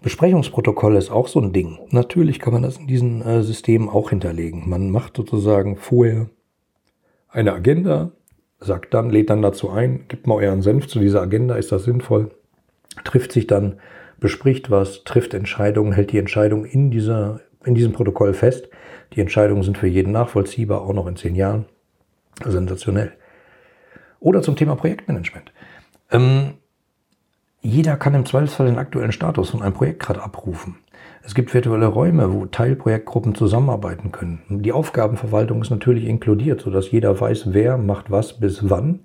Besprechungsprotokoll 0.01 0.97
ist 0.97 1.11
auch 1.11 1.29
so 1.29 1.39
ein 1.39 1.53
Ding. 1.53 1.79
Natürlich 1.91 2.39
kann 2.39 2.55
man 2.55 2.63
das 2.63 2.79
in 2.79 2.87
diesen 2.87 3.21
äh, 3.21 3.43
Systemen 3.43 3.91
auch 3.91 4.09
hinterlegen. 4.09 4.71
Man 4.71 4.91
macht 4.91 5.19
sozusagen 5.19 5.77
vorher 5.77 6.31
eine 7.33 7.53
Agenda, 7.53 8.13
sagt 8.61 8.95
dann, 8.95 9.11
lädt 9.11 9.31
dann 9.31 9.43
dazu 9.43 9.71
ein, 9.71 10.05
gibt 10.09 10.27
mal 10.27 10.37
euren 10.37 10.63
Senf 10.63 10.87
zu 10.87 11.01
dieser 11.01 11.23
Agenda, 11.23 11.57
ist 11.57 11.73
das 11.73 11.85
sinnvoll, 11.85 12.31
trifft 13.05 13.33
sich 13.33 13.47
dann, 13.47 13.81
bespricht 14.21 14.71
was, 14.71 15.05
trifft 15.05 15.35
Entscheidungen, 15.35 15.93
hält 15.93 16.13
die 16.13 16.19
Entscheidung 16.19 16.65
in, 16.65 16.91
dieser, 16.91 17.41
in 17.65 17.75
diesem 17.75 17.93
Protokoll 17.93 18.35
fest. 18.35 18.69
Die 19.15 19.21
Entscheidungen 19.21 19.63
sind 19.63 19.79
für 19.79 19.89
jeden 19.89 20.13
nachvollziehbar, 20.13 20.83
auch 20.83 20.93
noch 20.93 21.07
in 21.07 21.17
zehn 21.17 21.35
Jahren. 21.35 21.67
Sensationell. 22.45 23.13
Oder 24.21 24.43
zum 24.43 24.57
Thema 24.57 24.77
Projektmanagement. 24.77 25.53
Ähm, 26.11 26.55
jeder 27.61 27.97
kann 27.97 28.15
im 28.15 28.27
Zweifelsfall 28.27 28.67
den 28.67 28.79
aktuellen 28.79 29.13
Status 29.13 29.51
von 29.51 29.63
einem 29.63 29.75
Projekt 29.75 30.01
gerade 30.01 30.23
abrufen. 30.23 30.77
Es 31.25 31.35
gibt 31.35 31.55
virtuelle 31.55 31.87
Räume, 31.87 32.33
wo 32.33 32.47
Teilprojektgruppen 32.47 33.37
zusammenarbeiten 33.37 34.11
können. 34.11 34.43
Die 34.49 34.73
Aufgabenverwaltung 34.73 35.63
ist 35.63 35.71
natürlich 35.71 36.07
inkludiert, 36.07 36.61
sodass 36.61 36.91
jeder 36.91 37.19
weiß, 37.19 37.53
wer 37.53 37.79
macht 37.79 38.11
was 38.11 38.41
bis 38.41 38.69
wann. 38.69 39.01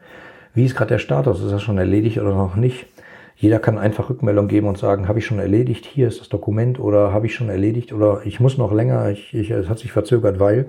Wie 0.56 0.65
ist 0.65 0.75
gerade 0.75 0.89
der 0.89 0.99
Status? 0.99 1.43
Ist 1.43 1.51
das 1.51 1.62
schon 1.62 1.77
erledigt 1.77 2.17
oder 2.17 2.34
noch 2.34 2.56
nicht? 2.56 2.88
Jeder 3.36 3.60
kann 3.60 3.77
einfach 3.77 4.10
Rückmeldung 4.10 4.47
geben 4.47 4.67
und 4.67 4.80
sagen, 4.80 5.08
habe 5.08 5.19
ich 5.19 5.27
schon 5.27 5.38
erledigt, 5.38 5.86
hier 5.86 6.08
ist 6.08 6.19
das 6.19 6.27
Dokument 6.27 6.80
oder 6.80 7.13
habe 7.13 7.27
ich 7.27 7.36
schon 7.36 7.49
erledigt 7.49 7.93
oder 7.93 8.21
ich 8.25 8.39
muss 8.39 8.58
noch 8.58 8.73
länger, 8.73 9.12
ich, 9.12 9.36
ich, 9.36 9.51
es 9.51 9.69
hat 9.69 9.77
sich 9.77 9.91
verzögert, 9.91 10.39
weil. 10.39 10.65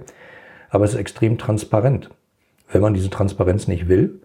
Aber 0.68 0.84
es 0.84 0.92
ist 0.92 1.00
extrem 1.00 1.38
transparent. 1.38 2.10
Wenn 2.70 2.82
man 2.82 2.92
diese 2.92 3.08
Transparenz 3.08 3.68
nicht 3.68 3.88
will, 3.88 4.20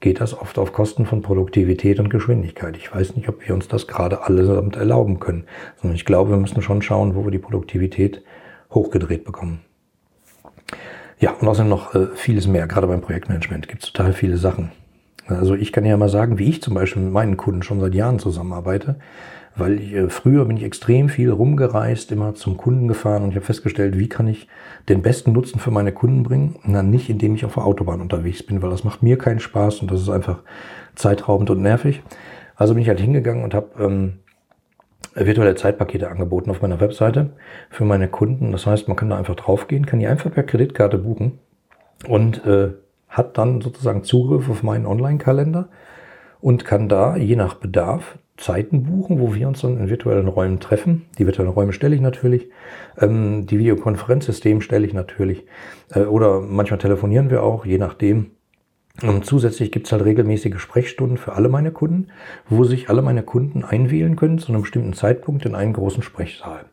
geht 0.00 0.20
das 0.20 0.38
oft 0.38 0.58
auf 0.58 0.72
Kosten 0.72 1.06
von 1.06 1.22
Produktivität 1.22 2.00
und 2.00 2.10
Geschwindigkeit. 2.10 2.76
Ich 2.76 2.94
weiß 2.94 3.16
nicht, 3.16 3.28
ob 3.28 3.46
wir 3.46 3.54
uns 3.54 3.68
das 3.68 3.86
gerade 3.86 4.22
allesamt 4.22 4.76
erlauben 4.76 5.20
können, 5.20 5.44
sondern 5.80 5.96
ich 5.96 6.04
glaube, 6.04 6.30
wir 6.30 6.36
müssen 6.36 6.62
schon 6.62 6.82
schauen, 6.82 7.14
wo 7.14 7.24
wir 7.24 7.30
die 7.30 7.38
Produktivität 7.38 8.22
hochgedreht 8.70 9.24
bekommen. 9.24 9.60
Ja, 11.18 11.32
und 11.32 11.48
außerdem 11.48 11.68
noch 11.70 11.94
äh, 11.94 12.08
vieles 12.14 12.46
mehr. 12.46 12.66
Gerade 12.66 12.86
beim 12.86 13.00
Projektmanagement 13.00 13.68
gibt 13.68 13.84
es 13.84 13.92
total 13.92 14.12
viele 14.12 14.36
Sachen. 14.36 14.72
Also 15.26 15.54
ich 15.54 15.72
kann 15.72 15.84
ja 15.84 15.96
mal 15.96 16.08
sagen, 16.08 16.38
wie 16.38 16.48
ich 16.50 16.60
zum 16.60 16.74
Beispiel 16.74 17.02
mit 17.02 17.12
meinen 17.12 17.36
Kunden 17.36 17.62
schon 17.62 17.80
seit 17.80 17.94
Jahren 17.94 18.18
zusammenarbeite 18.18 18.96
weil 19.56 19.80
ich, 19.80 19.92
äh, 19.94 20.08
früher 20.08 20.44
bin 20.44 20.56
ich 20.56 20.64
extrem 20.64 21.08
viel 21.08 21.30
rumgereist, 21.30 22.10
immer 22.12 22.34
zum 22.34 22.56
Kunden 22.56 22.88
gefahren 22.88 23.22
und 23.22 23.30
ich 23.30 23.36
habe 23.36 23.46
festgestellt, 23.46 23.98
wie 23.98 24.08
kann 24.08 24.26
ich 24.26 24.48
den 24.88 25.02
besten 25.02 25.32
Nutzen 25.32 25.60
für 25.60 25.70
meine 25.70 25.92
Kunden 25.92 26.22
bringen? 26.22 26.56
Na, 26.64 26.82
nicht 26.82 27.08
indem 27.08 27.34
ich 27.34 27.44
auf 27.44 27.54
der 27.54 27.64
Autobahn 27.64 28.00
unterwegs 28.00 28.42
bin, 28.42 28.62
weil 28.62 28.70
das 28.70 28.84
macht 28.84 29.02
mir 29.02 29.18
keinen 29.18 29.40
Spaß 29.40 29.80
und 29.80 29.90
das 29.90 30.00
ist 30.00 30.10
einfach 30.10 30.40
zeitraubend 30.94 31.50
und 31.50 31.62
nervig. 31.62 32.02
Also 32.56 32.74
bin 32.74 32.82
ich 32.82 32.88
halt 32.88 33.00
hingegangen 33.00 33.44
und 33.44 33.54
habe 33.54 33.70
ähm, 33.82 34.18
virtuelle 35.14 35.54
Zeitpakete 35.54 36.08
angeboten 36.08 36.50
auf 36.50 36.62
meiner 36.62 36.80
Webseite 36.80 37.30
für 37.70 37.84
meine 37.84 38.08
Kunden. 38.08 38.52
Das 38.52 38.66
heißt, 38.66 38.88
man 38.88 38.96
kann 38.96 39.10
da 39.10 39.16
einfach 39.16 39.36
draufgehen, 39.36 39.86
kann 39.86 40.00
die 40.00 40.06
einfach 40.06 40.32
per 40.32 40.42
Kreditkarte 40.42 40.98
buchen 40.98 41.38
und 42.08 42.44
äh, 42.44 42.72
hat 43.08 43.38
dann 43.38 43.60
sozusagen 43.60 44.02
Zugriff 44.02 44.50
auf 44.50 44.62
meinen 44.64 44.86
Online-Kalender 44.86 45.68
und 46.40 46.64
kann 46.64 46.88
da 46.88 47.16
je 47.16 47.36
nach 47.36 47.54
Bedarf 47.54 48.18
Zeiten 48.36 48.82
buchen, 48.82 49.20
wo 49.20 49.34
wir 49.34 49.46
uns 49.46 49.60
dann 49.60 49.78
in 49.78 49.88
virtuellen 49.88 50.26
Räumen 50.26 50.58
treffen. 50.58 51.06
Die 51.18 51.26
virtuellen 51.26 51.52
Räume 51.52 51.72
stelle 51.72 51.94
ich 51.94 52.00
natürlich. 52.00 52.48
Ähm, 52.98 53.46
die 53.46 53.58
Videokonferenzsystem 53.58 54.60
stelle 54.60 54.86
ich 54.86 54.92
natürlich. 54.92 55.44
Äh, 55.90 56.00
oder 56.00 56.40
manchmal 56.40 56.78
telefonieren 56.78 57.30
wir 57.30 57.42
auch, 57.42 57.64
je 57.64 57.78
nachdem. 57.78 58.32
Und 59.02 59.24
zusätzlich 59.24 59.72
gibt 59.72 59.86
es 59.86 59.92
halt 59.92 60.04
regelmäßige 60.04 60.58
Sprechstunden 60.58 61.16
für 61.16 61.32
alle 61.32 61.48
meine 61.48 61.72
Kunden, 61.72 62.08
wo 62.48 62.64
sich 62.64 62.88
alle 62.88 63.02
meine 63.02 63.22
Kunden 63.22 63.64
einwählen 63.64 64.16
können 64.16 64.38
zu 64.38 64.52
einem 64.52 64.62
bestimmten 64.62 64.92
Zeitpunkt 64.92 65.44
in 65.46 65.54
einen 65.54 65.72
großen 65.72 66.02
Sprechsaal. 66.02 66.66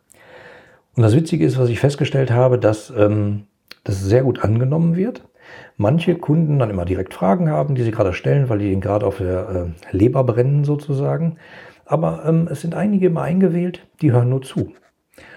Und 0.95 1.03
das 1.03 1.15
Witzige 1.15 1.45
ist, 1.45 1.57
was 1.57 1.69
ich 1.69 1.79
festgestellt 1.79 2.31
habe, 2.31 2.59
dass 2.59 2.91
ähm, 2.95 3.43
das 3.83 4.01
sehr 4.01 4.23
gut 4.23 4.43
angenommen 4.43 4.95
wird 4.95 5.23
manche 5.77 6.15
Kunden 6.15 6.59
dann 6.59 6.69
immer 6.69 6.85
direkt 6.85 7.13
Fragen 7.13 7.49
haben, 7.49 7.75
die 7.75 7.83
sie 7.83 7.91
gerade 7.91 8.13
stellen, 8.13 8.49
weil 8.49 8.59
die 8.59 8.71
ihnen 8.71 8.81
gerade 8.81 9.05
auf 9.05 9.17
der 9.17 9.73
äh, 9.91 9.95
Leber 9.97 10.23
brennen 10.23 10.63
sozusagen. 10.63 11.37
Aber 11.85 12.23
ähm, 12.25 12.47
es 12.49 12.61
sind 12.61 12.75
einige 12.75 13.07
immer 13.07 13.23
eingewählt, 13.23 13.85
die 14.01 14.11
hören 14.11 14.29
nur 14.29 14.41
zu. 14.41 14.73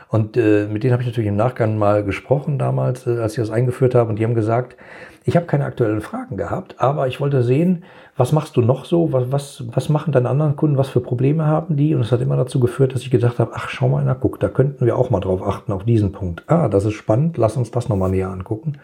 Und 0.08 0.36
äh, 0.36 0.68
mit 0.70 0.84
denen 0.84 0.92
habe 0.92 1.02
ich 1.02 1.08
natürlich 1.08 1.28
im 1.28 1.36
Nachgang 1.36 1.76
mal 1.76 2.04
gesprochen 2.04 2.56
damals, 2.56 3.04
äh, 3.06 3.18
als 3.18 3.32
ich 3.32 3.38
das 3.38 3.50
eingeführt 3.50 3.96
habe. 3.96 4.10
Und 4.10 4.18
die 4.20 4.24
haben 4.24 4.36
gesagt, 4.36 4.76
ich 5.24 5.34
habe 5.34 5.46
keine 5.46 5.64
aktuellen 5.64 6.02
Fragen 6.02 6.36
gehabt, 6.36 6.76
aber 6.78 7.08
ich 7.08 7.20
wollte 7.20 7.42
sehen, 7.42 7.82
was 8.16 8.30
machst 8.30 8.56
du 8.56 8.60
noch 8.60 8.84
so? 8.84 9.12
Was, 9.12 9.32
was, 9.32 9.64
was 9.72 9.88
machen 9.88 10.12
deine 10.12 10.28
anderen 10.28 10.54
Kunden? 10.54 10.76
Was 10.76 10.88
für 10.88 11.00
Probleme 11.00 11.46
haben 11.46 11.76
die? 11.76 11.96
Und 11.96 12.02
es 12.02 12.12
hat 12.12 12.20
immer 12.20 12.36
dazu 12.36 12.60
geführt, 12.60 12.94
dass 12.94 13.02
ich 13.02 13.10
gedacht 13.10 13.40
habe, 13.40 13.52
ach, 13.54 13.68
schau 13.68 13.88
mal, 13.88 14.04
na 14.04 14.14
guck, 14.14 14.38
da 14.38 14.48
könnten 14.48 14.86
wir 14.86 14.96
auch 14.96 15.10
mal 15.10 15.18
drauf 15.18 15.42
achten, 15.44 15.72
auf 15.72 15.82
diesen 15.82 16.12
Punkt. 16.12 16.44
Ah, 16.46 16.68
das 16.68 16.84
ist 16.84 16.92
spannend, 16.92 17.36
lass 17.36 17.56
uns 17.56 17.72
das 17.72 17.88
nochmal 17.88 18.10
näher 18.10 18.30
angucken. 18.30 18.74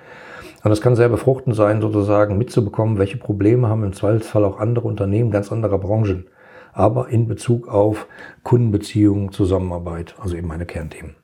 Und 0.63 0.73
es 0.73 0.81
kann 0.81 0.97
sehr 0.97 1.09
befruchtend 1.09 1.57
sein, 1.57 1.81
sozusagen 1.81 2.37
mitzubekommen, 2.37 2.99
welche 2.99 3.17
Probleme 3.17 3.69
haben 3.69 3.85
im 3.85 3.93
Zweifelsfall 3.93 4.45
auch 4.45 4.59
andere 4.59 4.87
Unternehmen 4.87 5.31
ganz 5.31 5.51
anderer 5.51 5.79
Branchen. 5.79 6.27
Aber 6.73 7.09
in 7.09 7.27
Bezug 7.27 7.69
auf 7.69 8.07
Kundenbeziehungen, 8.43 9.33
Zusammenarbeit, 9.33 10.15
also 10.21 10.37
eben 10.37 10.49
meine 10.49 10.67
Kernthemen. 10.67 11.17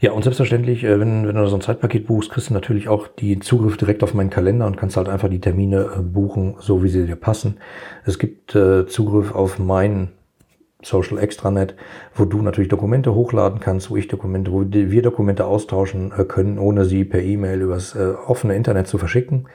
Ja, 0.00 0.12
und 0.12 0.22
selbstverständlich, 0.22 0.84
äh, 0.84 1.00
wenn, 1.00 1.26
wenn 1.26 1.34
du 1.34 1.46
so 1.48 1.56
ein 1.56 1.62
Zeitpaket 1.62 2.06
buchst, 2.06 2.30
kriegst 2.30 2.50
du 2.50 2.54
natürlich 2.54 2.88
auch 2.88 3.08
die 3.08 3.38
Zugriff 3.40 3.76
direkt 3.76 4.02
auf 4.02 4.14
meinen 4.14 4.30
Kalender 4.30 4.66
und 4.66 4.76
kannst 4.76 4.96
halt 4.96 5.08
einfach 5.08 5.28
die 5.28 5.40
Termine 5.40 5.90
äh, 5.96 6.02
buchen, 6.02 6.56
so 6.60 6.82
wie 6.82 6.88
sie 6.88 7.06
dir 7.06 7.16
passen. 7.16 7.58
Es 8.04 8.18
gibt 8.18 8.54
äh, 8.54 8.86
Zugriff 8.86 9.34
auf 9.34 9.58
mein 9.58 10.10
Social 10.82 11.18
Extranet, 11.18 11.74
wo 12.14 12.24
du 12.24 12.40
natürlich 12.40 12.68
Dokumente 12.68 13.14
hochladen 13.14 13.58
kannst, 13.58 13.90
wo 13.90 13.96
ich 13.96 14.06
Dokumente, 14.06 14.52
wo 14.52 14.64
wir 14.70 15.02
Dokumente 15.02 15.44
austauschen 15.44 16.12
können, 16.28 16.58
ohne 16.58 16.84
sie 16.84 17.04
per 17.04 17.20
E-Mail 17.20 17.62
übers 17.62 17.96
offene 17.96 18.54
Internet 18.54 18.86
zu 18.86 18.96
verschicken, 18.96 19.48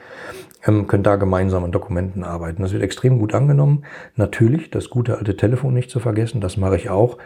ähm, 0.66 0.86
können 0.86 1.02
da 1.02 1.16
gemeinsam 1.16 1.64
an 1.64 1.72
Dokumenten 1.72 2.24
arbeiten. 2.24 2.62
Das 2.62 2.72
wird 2.72 2.82
extrem 2.82 3.18
gut 3.18 3.34
angenommen. 3.34 3.84
Natürlich, 4.16 4.70
das 4.70 4.90
gute 4.90 5.18
alte 5.18 5.36
Telefon 5.36 5.74
nicht 5.74 5.90
zu 5.90 6.00
vergessen, 6.00 6.40
das 6.40 6.56
mache 6.56 6.76
ich 6.76 6.90
auch. 6.90 7.18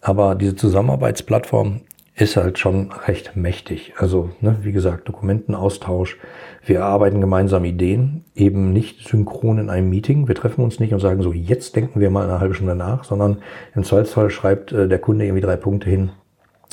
Aber 0.00 0.34
diese 0.34 0.56
Zusammenarbeitsplattform 0.56 1.80
ist 2.20 2.36
halt 2.36 2.58
schon 2.58 2.92
recht 3.06 3.34
mächtig. 3.34 3.94
Also, 3.96 4.30
ne, 4.40 4.58
wie 4.62 4.72
gesagt, 4.72 5.08
Dokumentenaustausch. 5.08 6.18
Wir 6.64 6.80
erarbeiten 6.80 7.20
gemeinsam 7.20 7.64
Ideen, 7.64 8.24
eben 8.34 8.74
nicht 8.74 9.08
synchron 9.08 9.58
in 9.58 9.70
einem 9.70 9.88
Meeting. 9.88 10.28
Wir 10.28 10.34
treffen 10.34 10.62
uns 10.62 10.78
nicht 10.80 10.92
und 10.92 11.00
sagen 11.00 11.22
so, 11.22 11.32
jetzt 11.32 11.76
denken 11.76 11.98
wir 11.98 12.10
mal 12.10 12.24
eine 12.24 12.38
halbe 12.38 12.54
Stunde 12.54 12.74
nach, 12.74 13.04
sondern 13.04 13.38
im 13.74 13.84
Zweifelsfall 13.84 14.28
schreibt 14.28 14.70
äh, 14.70 14.86
der 14.86 14.98
Kunde 14.98 15.24
irgendwie 15.24 15.40
drei 15.40 15.56
Punkte 15.56 15.88
hin, 15.88 16.10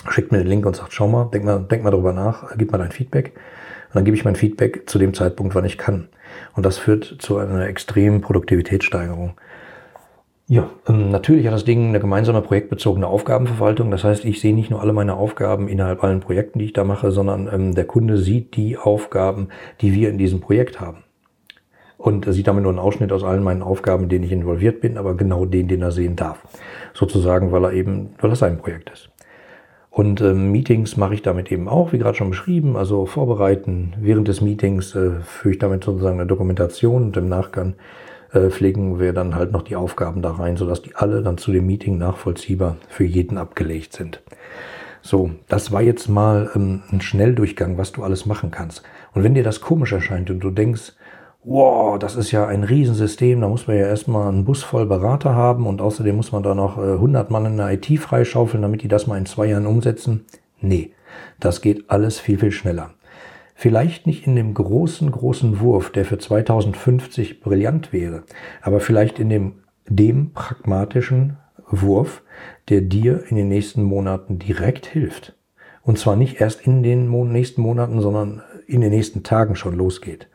schickt 0.10 0.33
mir 0.33 0.39
den 0.39 0.47
Link 0.47 0.65
und 0.65 0.75
sagt, 0.75 0.91
schau 0.91 1.07
mal, 1.07 1.29
denk 1.31 1.45
mal, 1.45 1.60
denk 1.60 1.81
mal 1.83 1.91
darüber 1.91 2.12
nach, 2.12 2.53
gib 2.57 2.73
mal 2.73 2.77
dein 2.77 2.91
Feedback. 2.91 3.33
Und 3.88 3.95
dann 3.95 4.03
gebe 4.03 4.17
ich 4.17 4.25
mein 4.25 4.36
Feedback 4.36 4.89
zu 4.89 4.99
dem 4.99 5.13
Zeitpunkt, 5.13 5.55
wann 5.55 5.63
ich 5.63 5.77
kann. 5.77 6.10
Und 6.57 6.65
das 6.65 6.77
führt 6.77 7.15
zu 7.19 7.38
einer 7.38 7.67
extremen 7.67 8.19
Produktivitätssteigerung. 8.19 9.38
Ja, 10.49 10.69
ähm, 10.88 11.12
natürlich 11.12 11.45
hat 11.45 11.53
das 11.53 11.65
Ding 11.65 11.89
eine 11.89 11.99
gemeinsame 11.99 12.41
projektbezogene 12.41 13.05
Aufgabenverwaltung. 13.05 13.91
Das 13.91 14.05
heißt, 14.05 14.23
ich 14.23 14.39
sehe 14.39 14.55
nicht 14.55 14.69
nur 14.69 14.81
alle 14.81 14.93
meine 14.93 15.15
Aufgaben 15.15 15.67
innerhalb 15.67 16.01
allen 16.05 16.21
Projekten, 16.21 16.60
die 16.60 16.65
ich 16.65 16.73
da 16.73 16.86
mache, 16.86 17.12
sondern 17.12 17.49
ähm, 17.51 17.75
der 17.75 17.83
Kunde 17.83 18.17
sieht 18.17 18.55
die 18.55 18.77
Aufgaben, 18.77 19.49
die 19.81 19.93
wir 19.93 20.10
in 20.10 20.17
diesem 20.17 20.39
Projekt 20.39 20.79
haben. 20.79 21.03
Und 21.97 22.27
er 22.27 22.33
sieht 22.33 22.47
damit 22.47 22.63
nur 22.63 22.71
einen 22.71 22.79
Ausschnitt 22.79 23.12
aus 23.12 23.25
allen 23.25 23.43
meinen 23.43 23.62
Aufgaben, 23.62 24.03
in 24.03 24.10
denen 24.10 24.23
ich 24.23 24.31
involviert 24.31 24.79
bin, 24.79 24.97
aber 24.97 25.17
genau 25.17 25.45
den, 25.45 25.67
den 25.67 25.81
er 25.81 25.91
sehen 25.91 26.15
darf. 26.15 26.47
Sozusagen, 26.93 27.51
weil 27.51 27.65
er 27.65 27.73
eben, 27.73 28.12
weil 28.19 28.29
das 28.29 28.39
sein 28.39 28.57
Projekt 28.57 28.89
ist. 28.91 29.10
Und 29.89 30.21
ähm, 30.21 30.51
Meetings 30.51 30.95
mache 30.95 31.15
ich 31.15 31.23
damit 31.23 31.51
eben 31.51 31.67
auch, 31.67 31.91
wie 31.91 31.97
gerade 31.97 32.15
schon 32.15 32.29
beschrieben, 32.29 32.77
also 32.77 33.05
vorbereiten. 33.05 33.95
Während 33.99 34.29
des 34.29 34.39
Meetings 34.39 34.95
äh, 34.95 35.19
führe 35.23 35.53
ich 35.53 35.60
damit 35.60 35.83
sozusagen 35.83 36.19
eine 36.19 36.27
Dokumentation 36.27 37.03
und 37.03 37.17
im 37.17 37.27
Nachgang 37.27 37.73
äh, 38.38 38.50
pflegen 38.50 39.00
wir 39.00 39.13
dann 39.13 39.36
halt 39.36 39.52
noch 39.52 39.63
die 39.63 39.76
Aufgaben 39.76 40.21
da 40.21 40.32
rein, 40.32 40.58
sodass 40.58 40.82
die 40.82 40.95
alle 40.95 41.21
dann 41.21 41.38
zu 41.38 41.52
dem 41.52 41.65
Meeting 41.65 41.97
nachvollziehbar 41.97 42.78
für 42.88 43.04
jeden 43.04 43.38
abgelegt 43.38 43.93
sind. 43.93 44.21
So, 45.02 45.32
das 45.47 45.71
war 45.71 45.82
jetzt 45.82 46.08
mal 46.10 46.50
ähm, 46.56 46.84
ein 46.91 47.02
Schnelldurchgang, 47.02 47.78
was 47.78 47.91
du 47.91 48.04
alles 48.04 48.26
machen 48.26 48.52
kannst. 48.52 48.84
Und 49.13 49.23
wenn 49.23 49.34
dir 49.34 49.43
das 49.43 49.62
komisch 49.62 49.91
erscheint 49.91 50.30
und 50.30 50.39
du 50.39 50.52
denkst, 50.52 50.93
wow, 51.43 51.97
das 51.97 52.15
ist 52.15 52.32
ja 52.32 52.45
ein 52.45 52.63
Riesensystem, 52.63 53.39
da 53.39 53.47
muss 53.47 53.67
man 53.67 53.78
ja 53.78 53.88
erstmal 53.88 54.28
einen 54.28 54.43
Bus 54.43 54.63
voll 54.63 54.86
Berater 54.86 55.34
haben 55.34 55.65
und 55.65 55.82
außerdem 55.82 56.15
muss 56.15 56.32
man 56.32 56.43
da 56.43 56.54
noch 56.54 56.78
äh, 56.78 56.93
100 56.93 57.32
Mann 57.32 57.45
in 57.45 57.58
der 57.58 57.71
IT 57.71 57.88
freischaufeln, 58.00 58.62
damit 58.62 58.84
die 58.84 58.89
das 58.89 59.08
mal 59.08 59.17
in 59.17 59.26
zwei 59.26 59.45
Jahren 59.47 59.65
umsetzen. 59.65 60.26
Nee, 60.60 60.91
das 61.39 61.62
geht 61.62 61.89
alles 61.89 62.19
viel, 62.19 62.38
viel 62.38 62.52
schneller. 62.52 62.91
Vielleicht 63.60 64.06
nicht 64.06 64.28
in 64.28 64.36
dem 64.36 64.54
großen, 64.54 65.10
großen 65.10 65.60
Wurf, 65.60 65.91
der 65.91 66.06
für 66.06 66.20
2050 66.20 67.39
brillant 67.41 67.91
wäre, 67.91 68.22
aber 68.62 68.80
vielleicht 68.80 69.17
in 69.17 69.30
dem, 69.30 69.63
dem 69.89 70.32
pragmatischen 70.32 71.38
Wurf, 71.67 72.22
der 72.70 72.82
dir 72.82 73.24
in 73.28 73.36
den 73.36 73.48
nächsten 73.48 73.82
Monaten 73.82 74.38
direkt 74.38 74.86
hilft. 74.86 75.36
Und 75.82 75.98
zwar 75.98 76.15
nicht 76.15 76.39
erst 76.39 76.67
in 76.67 76.84
den 76.84 77.10
nächsten 77.32 77.63
Monaten, 77.63 78.00
sondern 78.00 78.43
in 78.67 78.82
den 78.82 78.91
nächsten 78.91 79.24
Tagen 79.24 79.56
schon 79.56 79.76
losgeht. 79.76 80.28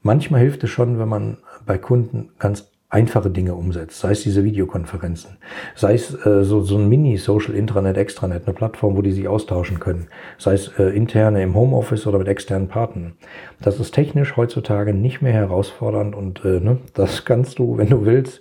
Manchmal 0.00 0.40
hilft 0.40 0.64
es 0.64 0.70
schon, 0.70 0.98
wenn 0.98 1.08
man 1.08 1.36
bei 1.66 1.76
Kunden 1.76 2.30
ganz 2.38 2.72
einfache 2.94 3.28
Dinge 3.28 3.54
umsetzt, 3.54 3.98
sei 3.98 4.12
es 4.12 4.22
diese 4.22 4.44
Videokonferenzen, 4.44 5.36
sei 5.74 5.94
es 5.94 6.14
äh, 6.24 6.44
so, 6.44 6.60
so 6.60 6.78
ein 6.78 6.88
Mini-Social 6.88 7.54
Intranet, 7.54 7.96
Extranet, 7.96 8.44
eine 8.46 8.54
Plattform, 8.54 8.96
wo 8.96 9.02
die 9.02 9.10
sich 9.10 9.26
austauschen 9.26 9.80
können, 9.80 10.06
sei 10.38 10.54
es 10.54 10.68
äh, 10.78 10.84
interne 10.96 11.42
im 11.42 11.56
Homeoffice 11.56 12.06
oder 12.06 12.18
mit 12.18 12.28
externen 12.28 12.68
Partnern. 12.68 13.14
Das 13.60 13.80
ist 13.80 13.92
technisch 13.92 14.36
heutzutage 14.36 14.94
nicht 14.94 15.22
mehr 15.22 15.32
herausfordernd 15.32 16.14
und 16.14 16.44
äh, 16.44 16.60
ne, 16.60 16.78
das 16.94 17.24
kannst 17.24 17.58
du, 17.58 17.76
wenn 17.78 17.90
du 17.90 18.06
willst, 18.06 18.40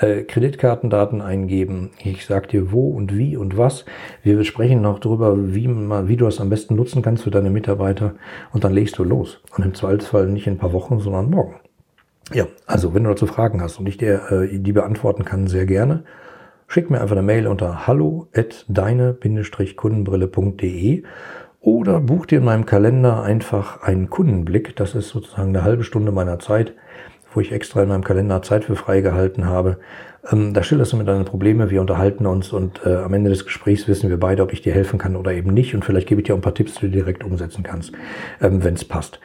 äh, 0.00 0.22
Kreditkartendaten 0.24 1.20
eingeben. 1.20 1.90
Ich 2.02 2.26
sag 2.26 2.48
dir 2.48 2.72
wo 2.72 2.88
und 2.88 3.16
wie 3.16 3.36
und 3.36 3.56
was. 3.56 3.84
Wir 4.24 4.36
besprechen 4.36 4.82
noch 4.82 4.98
darüber, 4.98 5.54
wie, 5.54 5.68
wie 5.68 6.16
du 6.16 6.26
es 6.26 6.40
am 6.40 6.50
besten 6.50 6.74
nutzen 6.74 7.02
kannst 7.02 7.22
für 7.22 7.30
deine 7.30 7.50
Mitarbeiter 7.50 8.16
und 8.52 8.64
dann 8.64 8.72
legst 8.72 8.98
du 8.98 9.04
los. 9.04 9.40
Und 9.56 9.64
im 9.64 9.74
Zweifelsfall 9.74 10.26
nicht 10.26 10.48
in 10.48 10.54
ein 10.54 10.58
paar 10.58 10.72
Wochen, 10.72 10.98
sondern 10.98 11.30
morgen. 11.30 11.61
Ja, 12.32 12.46
also 12.66 12.94
wenn 12.94 13.04
du 13.04 13.10
dazu 13.10 13.26
Fragen 13.26 13.60
hast 13.60 13.78
und 13.78 13.86
ich 13.86 13.98
dir 13.98 14.22
äh, 14.30 14.58
die 14.58 14.72
beantworten 14.72 15.24
kann, 15.24 15.48
sehr 15.48 15.66
gerne. 15.66 16.04
Schick 16.66 16.90
mir 16.90 17.00
einfach 17.00 17.16
eine 17.16 17.22
Mail 17.22 17.46
unter 17.46 17.86
hallo 17.86 18.28
at 18.34 18.64
deine-kundenbrille.de 18.68 21.02
oder 21.60 22.00
buch 22.00 22.24
dir 22.24 22.38
in 22.38 22.44
meinem 22.44 22.64
Kalender 22.64 23.22
einfach 23.22 23.82
einen 23.82 24.08
Kundenblick. 24.08 24.74
Das 24.76 24.94
ist 24.94 25.10
sozusagen 25.10 25.50
eine 25.50 25.64
halbe 25.64 25.84
Stunde 25.84 26.12
meiner 26.12 26.38
Zeit, 26.38 26.72
wo 27.34 27.40
ich 27.40 27.52
extra 27.52 27.82
in 27.82 27.90
meinem 27.90 28.04
Kalender 28.04 28.40
Zeit 28.40 28.64
für 28.64 28.76
freigehalten 28.76 29.44
habe. 29.44 29.76
Ähm, 30.30 30.54
da 30.54 30.62
schilderst 30.62 30.92
du 30.92 30.96
mir 30.96 31.04
deine 31.04 31.24
Probleme, 31.24 31.70
wir 31.70 31.80
unterhalten 31.80 32.26
uns 32.26 32.52
und 32.52 32.80
äh, 32.86 32.96
am 32.96 33.12
Ende 33.12 33.30
des 33.30 33.44
Gesprächs 33.44 33.88
wissen 33.88 34.08
wir 34.08 34.18
beide, 34.18 34.42
ob 34.42 34.52
ich 34.52 34.62
dir 34.62 34.72
helfen 34.72 34.98
kann 34.98 35.16
oder 35.16 35.32
eben 35.32 35.52
nicht. 35.52 35.74
Und 35.74 35.84
vielleicht 35.84 36.08
gebe 36.08 36.20
ich 36.20 36.26
dir 36.26 36.32
auch 36.32 36.38
ein 36.38 36.42
paar 36.42 36.54
Tipps, 36.54 36.76
die 36.76 36.86
du 36.86 36.90
direkt 36.90 37.22
umsetzen 37.22 37.64
kannst, 37.64 37.92
ähm, 38.40 38.64
wenn 38.64 38.74
es 38.74 38.84
passt. 38.84 39.20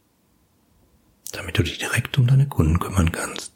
damit 1.31 1.57
du 1.57 1.63
dich 1.63 1.79
direkt 1.79 2.19
um 2.19 2.27
deine 2.27 2.49
Kunden 2.49 2.81
kümmern 2.81 3.13
kannst. 3.13 3.52